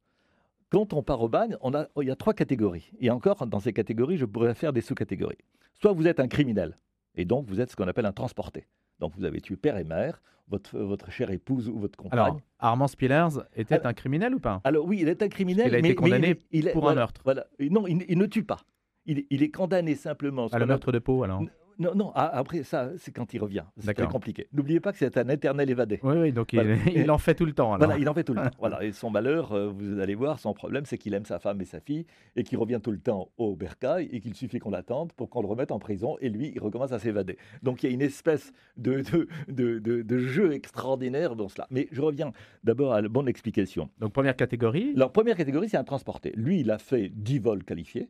Quand 0.70 0.92
on 0.92 1.02
part 1.02 1.22
au 1.22 1.28
bagne, 1.28 1.56
on 1.62 1.74
a, 1.74 1.86
il 2.00 2.08
y 2.08 2.10
a 2.10 2.16
trois 2.16 2.34
catégories. 2.34 2.90
Et 3.00 3.10
encore, 3.10 3.46
dans 3.46 3.60
ces 3.60 3.72
catégories, 3.72 4.18
je 4.18 4.26
pourrais 4.26 4.54
faire 4.54 4.72
des 4.72 4.82
sous-catégories. 4.82 5.38
Soit 5.80 5.92
vous 5.92 6.06
êtes 6.06 6.20
un 6.20 6.28
criminel, 6.28 6.78
et 7.14 7.24
donc 7.24 7.46
vous 7.46 7.60
êtes 7.60 7.70
ce 7.70 7.76
qu'on 7.76 7.88
appelle 7.88 8.06
un 8.06 8.12
transporté. 8.12 8.66
Donc 8.98 9.12
vous 9.16 9.24
avez 9.24 9.40
tué 9.40 9.56
père 9.56 9.78
et 9.78 9.84
mère, 9.84 10.20
votre, 10.48 10.78
votre 10.78 11.10
chère 11.10 11.30
épouse 11.30 11.68
ou 11.68 11.78
votre 11.78 11.96
compagne. 11.96 12.18
Alors, 12.18 12.40
Armand 12.58 12.88
Spillers 12.88 13.40
était 13.54 13.86
un 13.86 13.92
criminel 13.94 14.34
ou 14.34 14.40
pas? 14.40 14.60
Alors 14.64 14.84
oui, 14.84 14.98
il 15.00 15.08
est 15.08 15.22
un 15.22 15.28
criminel. 15.28 15.68
Il 15.68 15.74
a 15.74 15.78
été 15.78 15.94
condamné 15.94 16.34
pour 16.72 16.88
un 16.88 16.94
meurtre. 16.94 17.20
Voilà. 17.24 17.46
Non, 17.60 17.86
il, 17.86 18.18
ne 18.18 18.26
tue 18.26 18.44
pas. 18.44 18.60
Il, 19.06 19.24
il, 19.30 19.42
est 19.42 19.50
condamné 19.50 19.94
simplement. 19.94 20.48
À 20.48 20.58
le 20.58 20.66
meurtre 20.66 20.92
de 20.92 20.98
peau, 20.98 21.22
alors 21.22 21.42
non, 21.78 21.94
non, 21.94 22.10
après 22.14 22.64
ça, 22.64 22.90
c'est 22.98 23.12
quand 23.12 23.32
il 23.34 23.38
revient. 23.38 23.64
C'est 23.78 23.94
très 23.94 24.08
compliqué. 24.08 24.48
N'oubliez 24.52 24.80
pas 24.80 24.92
que 24.92 24.98
c'est 24.98 25.16
un 25.16 25.28
éternel 25.28 25.70
évadé. 25.70 26.00
Oui, 26.02 26.16
oui 26.16 26.32
donc 26.32 26.52
il, 26.52 27.10
en 27.10 27.18
fait 27.18 27.34
tout 27.34 27.44
le 27.44 27.52
temps. 27.52 27.76
Voilà, 27.76 27.98
il 27.98 28.08
en 28.08 28.14
fait 28.14 28.24
tout 28.24 28.34
le 28.34 28.42
temps. 28.42 28.56
Voilà. 28.58 28.82
Et 28.84 28.92
son 28.92 29.10
malheur, 29.10 29.52
euh, 29.52 29.68
vous 29.68 30.00
allez 30.00 30.16
voir, 30.16 30.40
son 30.40 30.54
problème, 30.54 30.84
c'est 30.86 30.98
qu'il 30.98 31.14
aime 31.14 31.24
sa 31.24 31.38
femme 31.38 31.60
et 31.60 31.64
sa 31.64 31.80
fille 31.80 32.06
et 32.34 32.42
qu'il 32.42 32.58
revient 32.58 32.80
tout 32.82 32.90
le 32.90 32.98
temps 32.98 33.30
au 33.38 33.54
bercail 33.54 34.08
et 34.12 34.20
qu'il 34.20 34.34
suffit 34.34 34.58
qu'on 34.58 34.70
l'attende 34.70 35.12
pour 35.12 35.30
qu'on 35.30 35.40
le 35.40 35.46
remette 35.46 35.70
en 35.70 35.78
prison 35.78 36.16
et 36.20 36.28
lui, 36.28 36.52
il 36.54 36.60
recommence 36.60 36.92
à 36.92 36.98
s'évader. 36.98 37.38
Donc 37.62 37.82
il 37.82 37.88
y 37.88 37.92
a 37.92 37.94
une 37.94 38.02
espèce 38.02 38.52
de, 38.76 39.02
de, 39.48 39.78
de, 39.78 40.02
de, 40.02 40.18
jeu 40.18 40.52
extraordinaire 40.52 41.36
dans 41.36 41.48
cela. 41.48 41.66
Mais 41.70 41.88
je 41.92 42.02
reviens 42.02 42.32
d'abord 42.64 42.92
à 42.92 43.00
la 43.00 43.08
bonne 43.08 43.28
explication. 43.28 43.88
Donc 43.98 44.12
première 44.12 44.36
catégorie? 44.36 44.92
Alors 44.96 45.12
première 45.12 45.36
catégorie, 45.36 45.68
c'est 45.68 45.76
un 45.76 45.84
transporté. 45.84 46.32
Lui, 46.34 46.60
il 46.60 46.70
a 46.70 46.78
fait 46.78 47.08
10 47.08 47.38
vols 47.38 47.64
qualifiés. 47.64 48.08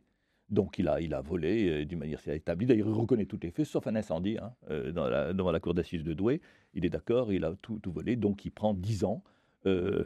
Donc 0.49 0.79
il 0.79 0.87
a, 0.87 0.99
il 0.99 1.13
a 1.13 1.21
volé 1.21 1.69
euh, 1.69 1.85
d'une 1.85 1.99
manière 1.99 2.19
établie. 2.27 2.65
D'ailleurs, 2.65 2.87
il 2.87 2.93
reconnaît 2.93 3.25
tous 3.25 3.39
les 3.41 3.51
faits, 3.51 3.65
sauf 3.65 3.85
un 3.87 3.95
incendie 3.95 4.37
hein, 4.37 4.51
euh, 4.69 4.91
dans 4.91 5.07
la, 5.07 5.33
devant 5.33 5.51
la 5.51 5.59
cour 5.59 5.73
d'assises 5.73 6.03
de 6.03 6.13
Douai. 6.13 6.41
Il 6.73 6.85
est 6.85 6.89
d'accord, 6.89 7.31
il 7.31 7.45
a 7.45 7.53
tout, 7.61 7.79
volé, 7.85 8.15
donc 8.15 8.45
il 8.45 8.51
prend 8.51 8.73
10 8.73 9.03
ans. 9.03 9.23
Euh, 9.65 10.05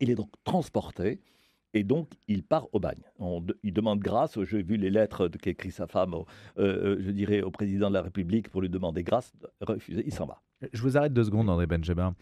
il 0.00 0.10
est 0.10 0.14
donc 0.14 0.30
transporté 0.44 1.20
et 1.74 1.84
donc 1.84 2.10
il 2.28 2.42
part 2.42 2.68
au 2.72 2.80
bagne. 2.80 3.02
il 3.62 3.72
demande 3.72 4.00
grâce. 4.00 4.42
J'ai 4.44 4.62
vu 4.62 4.76
les 4.76 4.90
lettres 4.90 5.28
qu'écrit 5.28 5.70
sa 5.70 5.86
femme, 5.86 6.14
je 6.56 7.10
dirais, 7.10 7.40
au 7.40 7.50
président 7.50 7.88
de 7.88 7.94
la 7.94 8.02
République 8.02 8.48
pour 8.48 8.60
lui 8.60 8.68
demander 8.68 9.02
grâce. 9.04 9.32
Refusé, 9.60 10.02
il 10.04 10.12
s'en 10.12 10.26
va. 10.26 10.42
Je 10.72 10.82
vous 10.82 10.96
arrête 10.96 11.12
deux 11.12 11.24
secondes, 11.24 11.48
André 11.48 11.66
Benjamin 11.66 12.14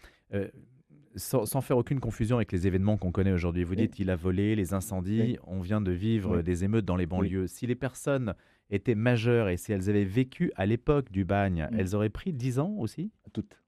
sans, 1.15 1.61
faire 1.61 1.77
aucune 1.77 1.99
confusion 1.99 2.37
avec 2.37 2.51
les 2.51 2.67
événements 2.67 2.97
qu'on 2.97 3.11
connaît 3.11 3.31
aujourd'hui. 3.31 3.63
Vous 3.63 3.75
dites, 3.75 3.99
il 3.99 4.09
a 4.09 4.15
volé, 4.15 4.55
les 4.55 4.73
incendies, 4.73 5.37
on 5.45 5.59
vient 5.59 5.81
de 5.81 5.91
vivre 5.91 6.41
des 6.41 6.63
émeutes 6.63 6.85
dans 6.85 6.95
les 6.95 7.05
banlieues. 7.05 7.47
Si 7.47 7.67
les 7.67 7.75
personnes 7.75 8.33
étaient 8.69 8.95
majeures 8.95 9.49
et 9.49 9.57
si 9.57 9.71
elles 9.73 9.89
avaient 9.89 10.05
vécu 10.05 10.51
à 10.55 10.65
l'époque 10.65 11.11
du 11.11 11.25
bagne, 11.25 11.67
mm. 11.71 11.79
elles 11.79 11.95
auraient 11.95 12.09
pris 12.09 12.33
10 12.33 12.59
ans 12.59 12.75
aussi? 12.77 13.11
Toutes. 13.33 13.61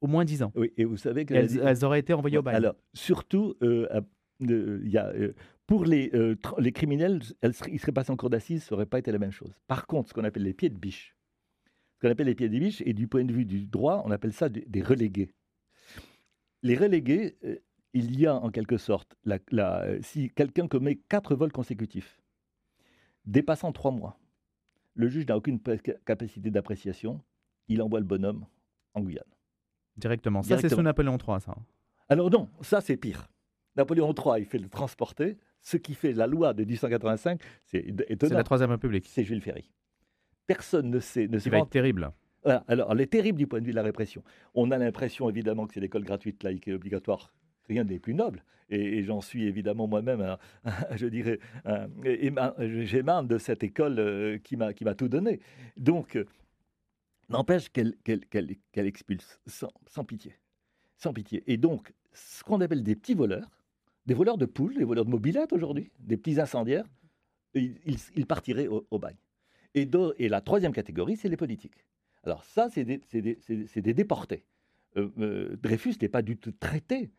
Au 0.00 0.06
moins 0.06 0.24
10 0.24 0.42
ans 0.42 0.52
Oui, 0.56 0.72
et 0.76 0.84
vous 0.84 0.96
savez 0.96 1.24
que... 1.24 1.34
Elles, 1.34 1.84
auraient 1.84 2.00
été 2.00 2.12
envoyées 2.12 2.38
au 2.38 2.42
bagne 2.42 2.56
Alors, 2.56 2.74
surtout, 2.92 3.54
euh, 3.62 3.86
il 4.40 4.88
y 4.88 4.98
a, 4.98 5.08
euh, 5.08 5.32
Pour 5.66 5.84
les, 5.84 6.10
euh, 6.14 6.34
les 6.58 6.72
criminels, 6.72 7.20
elles 7.40 7.52
ils 7.68 7.78
seraient 7.78 7.92
passés 7.92 8.10
en 8.10 8.16
cour 8.16 8.30
d'assises, 8.30 8.64
ça 8.64 8.74
n'aurait 8.74 8.86
pas 8.86 8.98
été 8.98 9.12
la 9.12 9.18
même 9.18 9.30
chose. 9.30 9.52
Par 9.68 9.86
contre, 9.86 10.08
ce 10.08 10.14
qu'on 10.14 10.24
appelle 10.24 10.42
les 10.42 10.54
pieds 10.54 10.70
de 10.70 10.78
biche, 10.78 11.14
ce 11.94 12.00
qu'on 12.00 12.10
appelle 12.10 12.26
les 12.26 12.34
pieds 12.34 12.48
de 12.48 12.58
biche, 12.58 12.82
et 12.84 12.94
du 12.94 13.06
point 13.06 13.24
de 13.24 13.32
vue 13.32 13.44
du 13.44 13.64
droit, 13.66 14.02
on 14.04 14.10
appelle 14.10 14.32
ça 14.32 14.48
des, 14.48 14.64
des 14.66 14.82
relégués. 14.82 15.30
Les 16.62 16.76
relégués, 16.76 17.36
euh, 17.44 17.56
il 17.92 18.18
y 18.18 18.26
a 18.26 18.34
en 18.34 18.50
quelque 18.50 18.76
sorte, 18.76 19.16
la, 19.24 19.38
la, 19.50 20.00
si 20.02 20.30
quelqu'un 20.30 20.68
commet 20.68 20.96
quatre 20.96 21.34
vols 21.34 21.52
consécutifs, 21.52 22.20
dépassant 23.24 23.72
trois 23.72 23.90
mois, 23.90 24.18
le 24.94 25.08
juge 25.08 25.26
n'a 25.26 25.36
aucune 25.36 25.60
capacité 26.04 26.50
d'appréciation, 26.50 27.20
il 27.68 27.82
envoie 27.82 28.00
le 28.00 28.06
bonhomme 28.06 28.46
en 28.94 29.00
Guyane. 29.02 29.24
Directement. 29.96 30.42
Ça, 30.42 30.58
c'est 30.58 30.68
sous 30.68 30.82
Napoléon 30.82 31.18
III, 31.18 31.40
ça. 31.40 31.54
Alors 32.08 32.30
non, 32.30 32.48
ça 32.60 32.80
c'est 32.80 32.96
pire. 32.96 33.28
Napoléon 33.76 34.12
III, 34.14 34.40
il 34.42 34.46
fait 34.46 34.58
le 34.58 34.68
transporter. 34.68 35.38
Ce 35.60 35.76
qui 35.76 35.94
fait 35.94 36.12
la 36.12 36.26
loi 36.26 36.54
de 36.54 36.64
1885, 36.64 37.40
c'est 37.64 37.78
étonnant. 38.08 38.30
C'est 38.30 38.34
la 38.34 38.42
Troisième 38.42 38.70
République. 38.70 39.06
C'est 39.08 39.22
Jules 39.22 39.40
Ferry. 39.40 39.70
Personne 40.46 40.90
ne 40.90 40.98
sait. 40.98 41.28
Ne 41.28 41.38
Il 41.38 41.50
va 41.50 41.58
être 41.58 41.70
terrible. 41.70 42.10
Alors, 42.44 42.92
elle 42.92 43.00
est 43.00 43.06
terrible 43.06 43.38
du 43.38 43.46
point 43.46 43.60
de 43.60 43.66
vue 43.66 43.70
de 43.70 43.76
la 43.76 43.82
répression. 43.82 44.22
On 44.54 44.70
a 44.70 44.78
l'impression, 44.78 45.28
évidemment, 45.28 45.66
que 45.66 45.74
c'est 45.74 45.80
l'école 45.80 46.04
gratuite, 46.04 46.42
laïque 46.42 46.68
et 46.68 46.74
obligatoire. 46.74 47.32
Rien 47.68 47.84
n'est 47.84 48.00
plus 48.00 48.14
noble. 48.14 48.42
Et, 48.68 49.02
j'en 49.04 49.20
suis 49.20 49.44
évidemment 49.44 49.86
moi-même, 49.86 50.38
je 50.96 51.06
dirais, 51.06 51.38
j'émane 52.58 53.26
de 53.26 53.38
cette 53.38 53.62
école 53.62 53.98
euh, 53.98 54.38
qui 54.38 54.56
m'a 54.56 54.94
tout 54.94 55.08
donné. 55.08 55.40
Donc, 55.76 56.18
n'empêche 57.28 57.68
qu'elle 57.70 57.96
expulse 58.76 59.40
sans, 59.46 59.70
sans 59.86 60.04
pitié. 60.04 60.34
Sans 60.96 61.12
pitié. 61.12 61.44
Et 61.46 61.56
donc, 61.56 61.92
ce 62.12 62.42
qu'on 62.42 62.60
appelle 62.60 62.82
des 62.82 62.96
petits 62.96 63.14
voleurs, 63.14 63.50
des 64.06 64.14
voleurs 64.14 64.38
de 64.38 64.46
poules, 64.46 64.74
des 64.76 64.84
voleurs 64.84 65.04
de 65.04 65.10
mobilettes 65.10 65.52
aujourd'hui, 65.52 65.90
des 66.00 66.16
petits 66.16 66.40
incendiaires, 66.40 66.84
ils, 67.54 68.26
partiraient 68.26 68.68
au, 68.68 68.98
bagne. 68.98 69.16
Et, 69.74 69.88
et, 70.18 70.28
la 70.28 70.40
troisième 70.40 70.72
catégorie, 70.72 71.16
c'est 71.16 71.28
les 71.28 71.36
politiques. 71.36 71.84
Alors 72.24 72.44
ça, 72.44 72.68
c'est 72.70 72.84
des, 72.84 73.94
déportés. 73.94 74.44
Euh, 74.96 75.08
euh, 75.18 75.56
Dreyfus 75.62 75.94
n'est 76.00 76.08
pas 76.08 76.22
du 76.22 76.36
tout 76.36 76.52
traité 76.52 77.10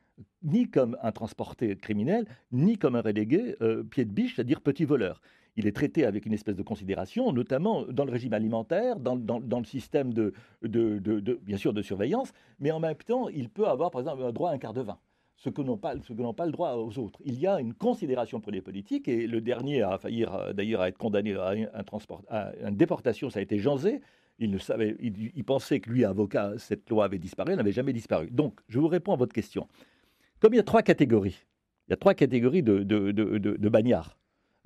ni 0.43 0.69
comme 0.69 0.95
un 1.01 1.11
transporté 1.11 1.75
criminel, 1.75 2.25
ni 2.51 2.77
comme 2.77 2.95
un 2.95 3.01
relégué 3.01 3.55
euh, 3.61 3.83
pied 3.83 4.05
de 4.05 4.11
biche, 4.11 4.35
c'est-à-dire 4.35 4.61
petit 4.61 4.85
voleur. 4.85 5.21
Il 5.55 5.67
est 5.67 5.75
traité 5.75 6.05
avec 6.05 6.25
une 6.25 6.33
espèce 6.33 6.55
de 6.55 6.63
considération, 6.63 7.31
notamment 7.31 7.83
dans 7.85 8.05
le 8.05 8.11
régime 8.11 8.33
alimentaire, 8.33 8.99
dans, 8.99 9.15
le 9.15 9.65
système 9.65 10.13
de, 10.13 10.33
bien 10.61 11.57
sûr, 11.57 11.73
de 11.73 11.81
surveillance, 11.81 12.31
mais 12.59 12.71
en 12.71 12.79
même 12.79 12.95
temps, 12.95 13.29
il 13.29 13.49
peut 13.49 13.67
avoir, 13.67 13.91
par 13.91 14.01
exemple, 14.01 14.23
un 14.23 14.31
droit 14.31 14.51
à 14.51 14.53
un 14.53 14.57
quart 14.57 14.73
de 14.73 14.81
vin 14.81 14.97
ce 15.35 15.49
que 15.49 15.61
n'ont 15.61 15.77
pas, 15.77 15.95
pas, 16.37 16.45
le 16.45 16.51
droit 16.51 16.75
aux 16.75 16.97
autres. 16.99 17.19
Il 17.25 17.37
y 17.37 17.47
a 17.47 17.59
une 17.59 17.73
considération 17.73 18.39
pour 18.39 18.51
les 18.51 18.61
politiques, 18.61 19.09
et 19.09 19.27
le 19.27 19.41
dernier 19.41 19.81
a 19.81 19.97
failli 19.97 20.23
euh, 20.25 20.53
d'ailleurs 20.53 20.81
à 20.81 20.87
être 20.87 20.97
condamné 20.97 21.35
à, 21.35 21.49
un 21.49 21.83
à 22.29 22.53
une 22.69 22.77
déportation, 22.77 23.29
ça 23.29 23.39
a 23.39 23.41
été 23.41 23.59
Janzé. 23.59 23.99
Il, 24.43 24.51
ne 24.51 24.57
savait, 24.57 24.95
il, 24.99 25.43
pensait 25.43 25.79
que 25.79 25.89
lui, 25.89 26.05
avocat, 26.05 26.53
cette 26.57 26.89
loi 26.89 27.05
avait 27.05 27.17
disparu, 27.17 27.51
elle 27.51 27.57
n'avait 27.57 27.71
jamais 27.71 27.93
disparu. 27.93 28.29
Donc, 28.31 28.59
je 28.67 28.79
vous 28.79 28.87
réponds 28.87 29.13
à 29.13 29.15
votre 29.15 29.33
question. 29.33 29.67
Comme 30.39 30.53
il 30.53 30.57
y 30.57 30.59
a 30.59 30.63
trois 30.63 30.81
catégories, 30.81 31.45
il 31.87 31.91
y 31.91 31.93
a 31.93 31.97
trois 31.97 32.13
catégories 32.13 32.63
de, 32.63 33.69
bagnards. 33.69 34.17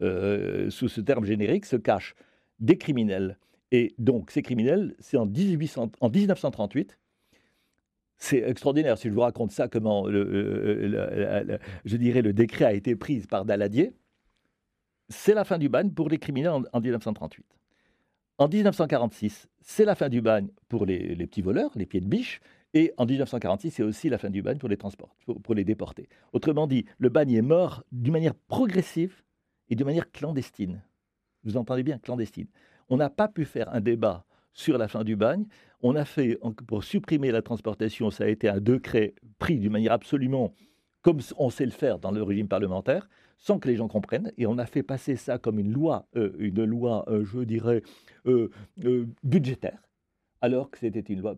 Euh, 0.01 0.69
sous 0.69 0.89
ce 0.89 1.01
terme 1.01 1.25
générique 1.25 1.65
se 1.65 1.75
cachent 1.75 2.15
des 2.59 2.77
criminels. 2.77 3.37
Et 3.71 3.95
donc, 3.97 4.31
ces 4.31 4.41
criminels, 4.41 4.95
c'est 4.99 5.17
en, 5.17 5.27
en 6.01 6.09
1938 6.09 6.97
c'est 8.17 8.39
extraordinaire. 8.39 8.97
Si 8.97 9.07
je 9.07 9.13
vous 9.13 9.21
raconte 9.21 9.51
ça, 9.51 9.67
comment 9.67 10.07
le, 10.07 11.59
je 11.85 11.97
dirais 11.97 12.21
le 12.21 12.33
décret 12.33 12.65
a 12.65 12.73
été 12.73 12.95
pris 12.95 13.19
par 13.21 13.45
Daladier, 13.45 13.93
c'est 15.09 15.33
la 15.33 15.43
fin 15.43 15.57
du 15.57 15.69
bagne 15.69 15.91
pour 15.91 16.09
les 16.09 16.17
criminels 16.17 16.63
en, 16.73 16.79
1938. 16.79 17.45
En 18.39 18.47
1946, 18.47 19.47
c'est 19.61 19.83
la 19.83 19.95
fin 19.95 20.09
du 20.09 20.21
bagne 20.21 20.49
pour 20.69 20.85
les, 20.85 21.15
petits 21.25 21.41
voleurs, 21.41 21.71
les 21.75 21.87
pieds 21.87 22.01
de 22.01 22.07
biche. 22.07 22.39
Et 22.75 22.93
en 22.97 23.05
1946, 23.05 23.71
c'est 23.71 23.83
aussi 23.83 24.09
la 24.09 24.19
fin 24.19 24.29
du 24.29 24.43
bagne 24.43 24.59
pour 24.59 24.69
les 24.69 24.77
transports, 24.77 25.15
pour, 25.43 25.55
les 25.55 25.63
déportés. 25.63 26.07
Autrement 26.33 26.67
dit, 26.67 26.85
le 26.99 27.09
bagne 27.09 27.33
est 27.33 27.41
mort 27.41 27.83
d'une 27.91 28.13
manière 28.13 28.35
progressive 28.35 29.23
et 29.69 29.75
de 29.75 29.83
manière 29.83 30.11
clandestine. 30.11 30.83
Vous 31.43 31.57
entendez 31.57 31.81
bien, 31.81 31.97
clandestine. 31.97 32.47
On 32.89 32.97
n'a 32.97 33.09
pas 33.09 33.27
pu 33.27 33.43
faire 33.43 33.73
un 33.73 33.81
débat 33.81 34.25
sur 34.53 34.77
la 34.77 34.87
fin 34.87 35.03
du 35.03 35.15
bagne. 35.15 35.45
On 35.81 35.95
a 35.95 36.05
fait, 36.05 36.37
pour 36.67 36.83
supprimer 36.83 37.31
la 37.31 37.41
transportation, 37.41 38.11
ça 38.11 38.25
a 38.25 38.27
été 38.27 38.49
un 38.49 38.59
décret 38.59 39.15
pris 39.39 39.57
d'une 39.57 39.71
manière 39.71 39.93
absolument 39.93 40.53
comme 41.07 41.21
on 41.37 41.49
sait 41.49 41.63
le 41.63 41.71
faire 41.71 41.99
dans 41.99 42.11
le 42.11 42.21
régime 42.21 42.49
parlementaire, 42.49 43.07
sans 43.37 43.59
que 43.59 43.69
les 43.69 43.77
gens 43.77 43.87
comprennent. 43.87 44.33
Et 44.37 44.45
on 44.45 44.57
a 44.57 44.65
fait 44.65 44.83
passer 44.83 45.15
ça 45.15 45.37
comme 45.37 45.57
une 45.57 45.71
loi, 45.71 46.05
euh, 46.17 46.33
une 46.37 46.65
loi, 46.65 47.05
euh, 47.07 47.23
je 47.23 47.39
dirais, 47.45 47.81
euh, 48.25 48.49
budgétaire 49.23 49.79
alors 50.41 50.69
que 50.69 50.77
c'était 50.77 50.99
une 50.99 51.21
loi. 51.21 51.35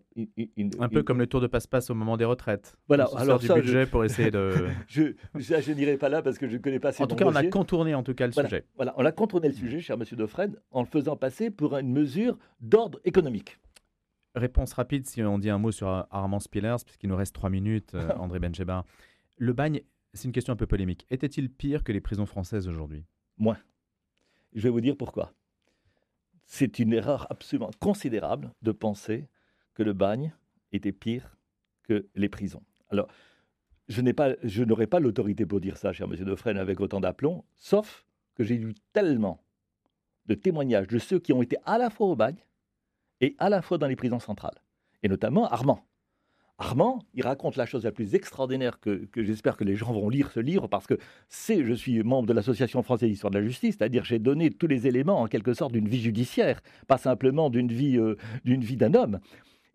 un 0.79 0.89
peu 0.89 1.03
comme 1.03 1.19
le 1.19 1.27
tour 1.27 1.39
de 1.39 1.47
passe-passe 1.47 1.89
au 1.89 1.93
moment 1.93 2.17
des 2.17 2.25
retraites. 2.25 2.75
Voilà, 2.87 3.07
alors 3.15 3.39
du 3.39 3.47
budget 3.47 3.85
pour 3.85 4.03
essayer 4.03 4.29
de. 4.29 4.67
je, 4.87 5.13
je 5.35 5.71
n'irai 5.71 5.97
pas 5.97 6.09
là 6.09 6.21
parce 6.21 6.37
que 6.37 6.47
je 6.49 6.53
ne 6.53 6.57
connais 6.57 6.79
pas 6.79 6.91
ces 6.91 7.03
En 7.03 7.07
tout 7.07 7.15
cas, 7.15 7.25
on 7.25 7.35
a 7.35 7.43
contourné 7.45 7.93
en 7.93 8.03
tout 8.03 8.13
cas 8.13 8.25
le 8.25 8.33
sujet. 8.33 8.65
Voilà, 8.75 8.93
on 8.97 9.05
a 9.05 9.11
contourné 9.13 9.47
le 9.47 9.53
sujet, 9.53 9.79
cher 9.79 9.97
Monsieur 9.97 10.17
Dauphren, 10.17 10.55
en 10.71 10.81
le 10.81 10.87
faisant 10.87 11.15
passer 11.15 11.49
pour 11.51 11.77
une 11.77 11.93
mesure 11.93 12.37
d'ordre 12.59 12.99
économique. 13.05 13.57
Réponse 14.35 14.73
rapide 14.73 15.05
si 15.05 15.23
on 15.23 15.37
dit 15.37 15.49
un 15.49 15.59
mot 15.59 15.71
sur 15.71 15.87
Armand 16.09 16.39
Spillers, 16.39 16.83
puisqu'il 16.83 17.07
nous 17.07 17.15
reste 17.15 17.35
trois 17.35 17.49
minutes, 17.49 17.93
André 18.19 18.39
Bencheba. 18.39 18.83
Le 19.39 19.53
bagne, 19.53 19.81
c'est 20.13 20.25
une 20.25 20.33
question 20.33 20.53
un 20.53 20.57
peu 20.57 20.67
polémique. 20.67 21.07
Était-il 21.09 21.49
pire 21.49 21.85
que 21.85 21.93
les 21.93 22.01
prisons 22.01 22.25
françaises 22.25 22.67
aujourd'hui? 22.67 23.05
Moins. 23.37 23.57
Je 24.53 24.61
vais 24.61 24.69
vous 24.69 24.81
dire 24.81 24.97
pourquoi 24.97 25.33
c'est 26.51 26.79
une 26.79 26.93
erreur 26.93 27.27
absolument 27.29 27.69
considérable 27.79 28.51
de 28.63 28.71
penser 28.71 29.29
que 29.75 29.83
le 29.83 29.93
bagne 29.93 30.33
était 30.71 30.91
pire 30.91 31.37
que 31.83 32.09
les 32.15 32.27
prisons. 32.27 32.63
Alors, 32.89 33.07
je 33.87 34.01
n'aurais 34.63 34.87
pas, 34.87 34.99
l'autorité 34.99 35.45
pour 35.45 35.61
dire 35.61 35.77
ça, 35.77 35.93
cher 35.93 36.07
Monsieur 36.07 36.25
Defresne, 36.25 36.57
avec 36.57 36.79
autant 36.79 36.99
d'aplomb, 36.99 37.45
sauf 37.55 38.03
que 38.33 38.43
j'ai 38.43 38.57
lu 38.57 38.73
tellement 38.93 39.43
de 40.25 40.33
témoignages 40.33 40.87
de 40.87 40.97
ceux 40.97 41.19
qui 41.19 41.33
ont 41.33 41.43
été 41.43 41.57
à 41.65 41.77
la 41.77 41.91
fois 41.91 42.07
au 42.07 42.15
bagne 42.15 42.43
et 43.21 43.35
à 43.37 43.49
la 43.49 43.61
fois 43.61 43.77
dans 43.77 43.87
les 43.87 43.95
prisons 43.95 44.19
centrales, 44.19 44.59
et 45.03 45.07
notamment 45.07 45.47
Armand. 45.47 45.85
Armand, 46.61 46.99
il 47.13 47.23
raconte 47.23 47.55
la 47.55 47.65
chose 47.65 47.85
la 47.85 47.93
plus 47.93 48.15
extraordinaire 48.15 48.81
que, 48.81 49.07
j'espère 49.15 49.55
que 49.55 49.63
les 49.63 49.77
gens 49.77 49.93
vont 49.93 50.09
lire 50.09 50.29
ce 50.31 50.41
livre 50.41 50.67
parce 50.67 50.87
que 50.87 50.97
c'est, 51.29 51.63
je 51.63 51.73
suis 51.73 52.03
membre 52.03 52.27
de 52.27 52.33
l'Association 52.33 52.83
française 52.83 53.09
d'histoire 53.09 53.31
de 53.31 53.39
la 53.39 53.45
justice, 53.45 53.77
c'est-à-dire 53.77 54.03
j'ai 54.03 54.19
donné 54.19 54.51
tous 54.51 54.67
les 54.67 54.85
éléments 54.85 55.21
en 55.21 55.27
quelque 55.27 55.53
sorte 55.53 55.71
d'une 55.71 55.87
vie 55.87 56.01
judiciaire, 56.01 56.61
pas 56.87 56.97
simplement 56.97 57.49
d'une 57.49 57.71
vie 57.71 57.97
euh, 57.97 58.17
d'un 58.43 58.93
homme. 58.93 59.19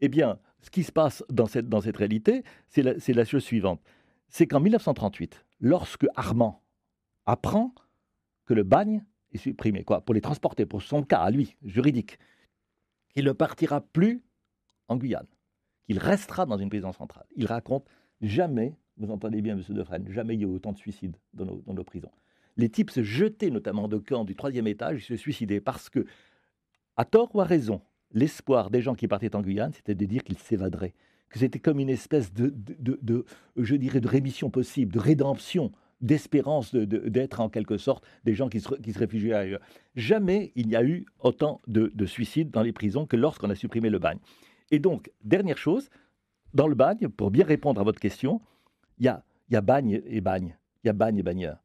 Eh 0.02 0.08
bien, 0.08 0.38
ce 0.60 0.68
qui 0.68 0.82
se 0.82 0.92
passe 0.92 1.24
dans 1.30 1.46
cette, 1.46 1.70
dans 1.70 1.80
cette 1.80 1.96
réalité, 1.96 2.44
c'est 2.68 2.82
la, 2.82 2.92
la 3.08 3.24
chose 3.24 3.42
suivante. 3.42 3.80
C'est 4.28 4.46
qu'en 4.46 4.60
1938, 4.60 5.42
lorsque 5.60 6.06
Armand 6.16 6.62
apprend 7.24 7.74
que 8.44 8.52
le 8.52 8.62
bagne 8.62 9.06
est 9.32 9.38
supprimé, 9.38 9.84
quoi, 9.84 10.02
pour 10.02 10.14
les 10.14 10.20
transporter, 10.20 10.66
pour 10.66 10.82
son 10.82 11.02
cas 11.02 11.20
à 11.20 11.30
lui, 11.30 11.56
juridique, 11.64 12.18
il 13.14 13.24
ne 13.24 13.32
partira 13.32 13.80
plus 13.80 14.22
en 14.88 14.96
Guyane 14.96 15.26
qu'il 15.86 15.98
restera 15.98 16.46
dans 16.46 16.56
une 16.58 16.68
prison 16.68 16.92
centrale. 16.92 17.26
Il 17.36 17.46
raconte 17.46 17.86
jamais, 18.20 18.74
vous 18.96 19.10
entendez 19.10 19.42
bien, 19.42 19.56
M. 19.58 19.62
Defresne, 19.68 20.08
jamais 20.08 20.34
il 20.34 20.40
y 20.40 20.44
a 20.44 20.48
eu 20.48 20.54
autant 20.54 20.72
de 20.72 20.78
suicides 20.78 21.16
dans 21.32 21.44
nos, 21.44 21.84
prisons. 21.84 22.10
Les 22.56 22.68
types 22.68 22.90
se 22.90 23.02
jetaient 23.02 23.50
notamment 23.50 23.88
de 23.88 23.98
camps 23.98 24.24
du 24.24 24.36
troisième 24.36 24.66
étage, 24.66 25.02
ils 25.02 25.06
se 25.06 25.16
suicidaient 25.16 25.60
parce 25.60 25.90
que, 25.90 26.06
à 26.96 27.04
tort 27.04 27.34
ou 27.34 27.40
à 27.40 27.44
raison, 27.44 27.80
l'espoir 28.12 28.70
des 28.70 28.80
gens 28.80 28.94
qui 28.94 29.08
partaient 29.08 29.34
en 29.34 29.42
Guyane, 29.42 29.72
c'était 29.72 29.94
de 29.94 30.04
dire 30.04 30.22
qu'ils 30.22 30.38
s'évaderaient, 30.38 30.94
que 31.28 31.38
c'était 31.38 31.58
comme 31.58 31.80
une 31.80 31.90
espèce 31.90 32.32
de, 32.32 32.54
je 33.56 33.76
dirais, 33.76 34.00
de 34.00 34.08
rémission 34.08 34.50
possible, 34.50 34.92
de 34.92 35.00
rédemption, 35.00 35.72
d'espérance 36.00 36.74
d'être 36.74 37.40
en 37.40 37.48
quelque 37.48 37.78
sorte 37.78 38.04
des 38.24 38.34
gens 38.34 38.48
qui 38.48 38.60
se, 38.60 38.74
qui 38.74 38.92
se 38.92 38.98
réfugiaient 38.98 39.32
ailleurs. 39.32 39.60
Jamais 39.96 40.52
il 40.54 40.68
n'y 40.68 40.76
a 40.76 40.84
eu 40.84 41.06
autant 41.20 41.60
de, 41.66 42.06
suicides 42.06 42.50
dans 42.50 42.62
les 42.62 42.72
prisons 42.72 43.06
que 43.06 43.16
lorsqu'on 43.16 43.50
a 43.50 43.54
supprimé 43.54 43.90
le 43.90 43.98
bagne. 43.98 44.18
Et 44.70 44.78
donc, 44.78 45.10
dernière 45.22 45.58
chose, 45.58 45.90
dans 46.52 46.68
le 46.68 46.74
bagne, 46.74 47.08
pour 47.08 47.30
bien 47.30 47.44
répondre 47.44 47.80
à 47.80 47.84
votre 47.84 48.00
question, 48.00 48.40
il 48.98 49.06
y 49.06 49.08
a, 49.08 49.24
y 49.50 49.56
a 49.56 49.60
bagne 49.60 50.02
et 50.06 50.20
bagne. 50.20 50.56
Il 50.82 50.88
y 50.88 50.90
a 50.90 50.92
bagne 50.92 51.18
et 51.18 51.22
bagneur. 51.22 51.58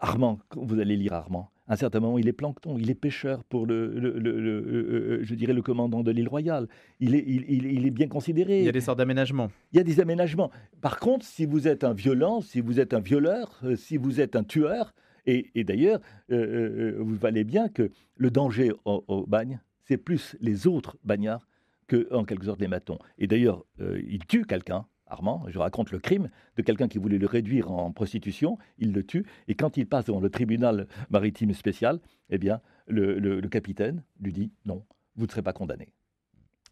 Armand, 0.00 0.40
vous 0.56 0.78
allez 0.80 0.96
lire 0.96 1.12
Armand, 1.12 1.50
à 1.68 1.74
un 1.74 1.76
certain 1.76 2.00
moment, 2.00 2.18
il 2.18 2.26
est 2.28 2.32
plancton, 2.32 2.78
il 2.78 2.90
est 2.90 2.94
pêcheur 2.94 3.44
pour 3.44 3.66
le, 3.66 3.88
le, 3.98 4.18
le, 4.18 4.30
euh, 4.30 5.18
je 5.22 5.34
dirais, 5.34 5.52
le 5.52 5.60
commandant 5.60 6.02
de 6.02 6.10
l'île 6.10 6.28
Royale. 6.28 6.66
Il 6.98 7.14
est, 7.14 7.22
il, 7.26 7.44
il, 7.48 7.86
est 7.86 7.90
bien 7.90 8.08
considéré. 8.08 8.60
Il 8.60 8.64
y 8.64 8.68
a 8.70 8.72
des 8.72 8.80
sortes 8.80 8.98
d'aménagements. 8.98 9.50
Il 9.72 9.76
y 9.76 9.80
a 9.80 9.84
des 9.84 10.00
aménagements. 10.00 10.50
Par 10.80 10.98
contre, 10.98 11.26
si 11.26 11.44
vous 11.44 11.68
êtes 11.68 11.84
un 11.84 11.92
violent, 11.92 12.40
si 12.40 12.62
vous 12.62 12.80
êtes 12.80 12.94
un 12.94 13.00
violeur, 13.00 13.60
euh, 13.64 13.76
si 13.76 13.98
vous 13.98 14.20
êtes 14.20 14.34
un 14.34 14.44
tueur, 14.44 14.94
et, 15.26 15.50
et 15.54 15.62
d'ailleurs, 15.62 16.00
euh, 16.30 16.96
vous 17.00 17.16
valez 17.16 17.44
bien 17.44 17.68
que 17.68 17.90
le 18.16 18.30
danger 18.30 18.72
au, 18.86 19.04
au 19.06 19.26
bagne, 19.26 19.60
c'est 19.84 19.98
plus 19.98 20.36
les 20.40 20.66
autres 20.66 20.96
bagnards 21.04 21.46
que, 21.88 22.06
en 22.14 22.24
quelque 22.24 22.44
sorte, 22.44 22.60
les 22.60 22.68
matons. 22.68 22.98
Et 23.18 23.26
d'ailleurs, 23.26 23.64
euh, 23.80 24.00
il 24.08 24.24
tue 24.26 24.44
quelqu'un 24.44 24.86
Armand, 25.10 25.44
je 25.48 25.58
raconte 25.58 25.90
le 25.90 25.98
crime 25.98 26.28
de 26.56 26.62
quelqu'un 26.62 26.86
qui 26.86 26.98
voulait 26.98 27.16
le 27.16 27.26
réduire 27.26 27.70
en 27.70 27.90
prostitution, 27.92 28.58
il 28.76 28.92
le 28.92 29.04
tue, 29.04 29.24
et 29.48 29.54
quand 29.54 29.78
il 29.78 29.86
passe 29.86 30.04
devant 30.04 30.20
le 30.20 30.28
tribunal 30.28 30.86
maritime 31.08 31.54
spécial, 31.54 31.98
eh 32.28 32.36
bien, 32.36 32.60
le 32.88 33.40
capitaine 33.48 34.02
lui 34.20 34.32
dit 34.32 34.52
non, 34.66 34.84
vous 35.16 35.24
ne 35.24 35.30
serez 35.30 35.42
pas 35.42 35.54
condamné. 35.54 35.88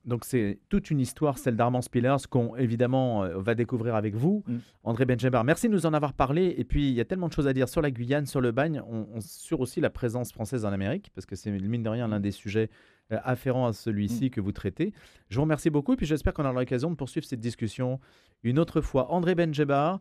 Donc 0.06 0.24
c'est 0.24 0.60
toute 0.68 0.90
une 0.90 1.00
histoire, 1.00 1.36
celle 1.36 1.56
d'Armand 1.56 1.82
Spillers, 1.82 2.28
qu'on 2.30 2.54
évidemment 2.56 3.24
euh, 3.24 3.38
va 3.38 3.56
découvrir 3.56 3.96
avec 3.96 4.14
vous, 4.14 4.44
mm. 4.46 4.56
André 4.84 5.04
Benjabar. 5.04 5.42
Merci 5.42 5.68
de 5.68 5.72
nous 5.72 5.84
en 5.84 5.92
avoir 5.92 6.12
parlé. 6.12 6.54
Et 6.58 6.64
puis 6.64 6.88
il 6.88 6.94
y 6.94 7.00
a 7.00 7.04
tellement 7.04 7.28
de 7.28 7.32
choses 7.32 7.48
à 7.48 7.52
dire 7.52 7.68
sur 7.68 7.82
la 7.82 7.90
Guyane, 7.90 8.24
sur 8.24 8.40
le 8.40 8.52
bagne, 8.52 8.80
on, 8.88 9.20
sur 9.20 9.60
aussi 9.60 9.80
la 9.80 9.90
présence 9.90 10.32
française 10.32 10.64
en 10.64 10.72
Amérique, 10.72 11.10
parce 11.14 11.26
que 11.26 11.34
c'est 11.34 11.50
mine 11.50 11.82
de 11.82 11.88
rien 11.88 12.06
l'un 12.06 12.20
des 12.20 12.30
sujets 12.30 12.70
euh, 13.12 13.18
afférents 13.24 13.66
à 13.66 13.72
celui-ci 13.72 14.26
mm. 14.26 14.30
que 14.30 14.40
vous 14.40 14.52
traitez. 14.52 14.92
Je 15.28 15.36
vous 15.36 15.42
remercie 15.42 15.70
beaucoup 15.70 15.94
et 15.94 15.96
puis 15.96 16.06
j'espère 16.06 16.34
qu'on 16.34 16.44
aura 16.44 16.52
l'occasion 16.52 16.90
de 16.90 16.96
poursuivre 16.96 17.26
cette 17.26 17.40
discussion 17.40 17.98
une 18.44 18.60
autre 18.60 18.80
fois. 18.80 19.10
André 19.12 19.34
Benjabar, 19.34 20.00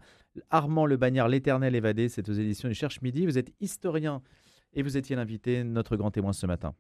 Armand 0.52 0.86
Le 0.86 0.98
Bagnard, 0.98 1.30
l'éternel 1.30 1.76
évadé, 1.76 2.10
c'est 2.10 2.30
aux 2.30 2.34
éditions 2.34 2.70
du 2.70 2.76
Cherche 2.76 3.02
Midi. 3.02 3.26
Vous 3.26 3.40
êtes 3.40 3.52
historien 3.60 4.22
et 4.74 4.84
vous 4.84 4.98
étiez 4.98 5.16
l'invité, 5.16 5.64
notre 5.64 5.96
grand 5.96 6.12
témoin 6.12 6.34
ce 6.34 6.46
matin. 6.46 6.74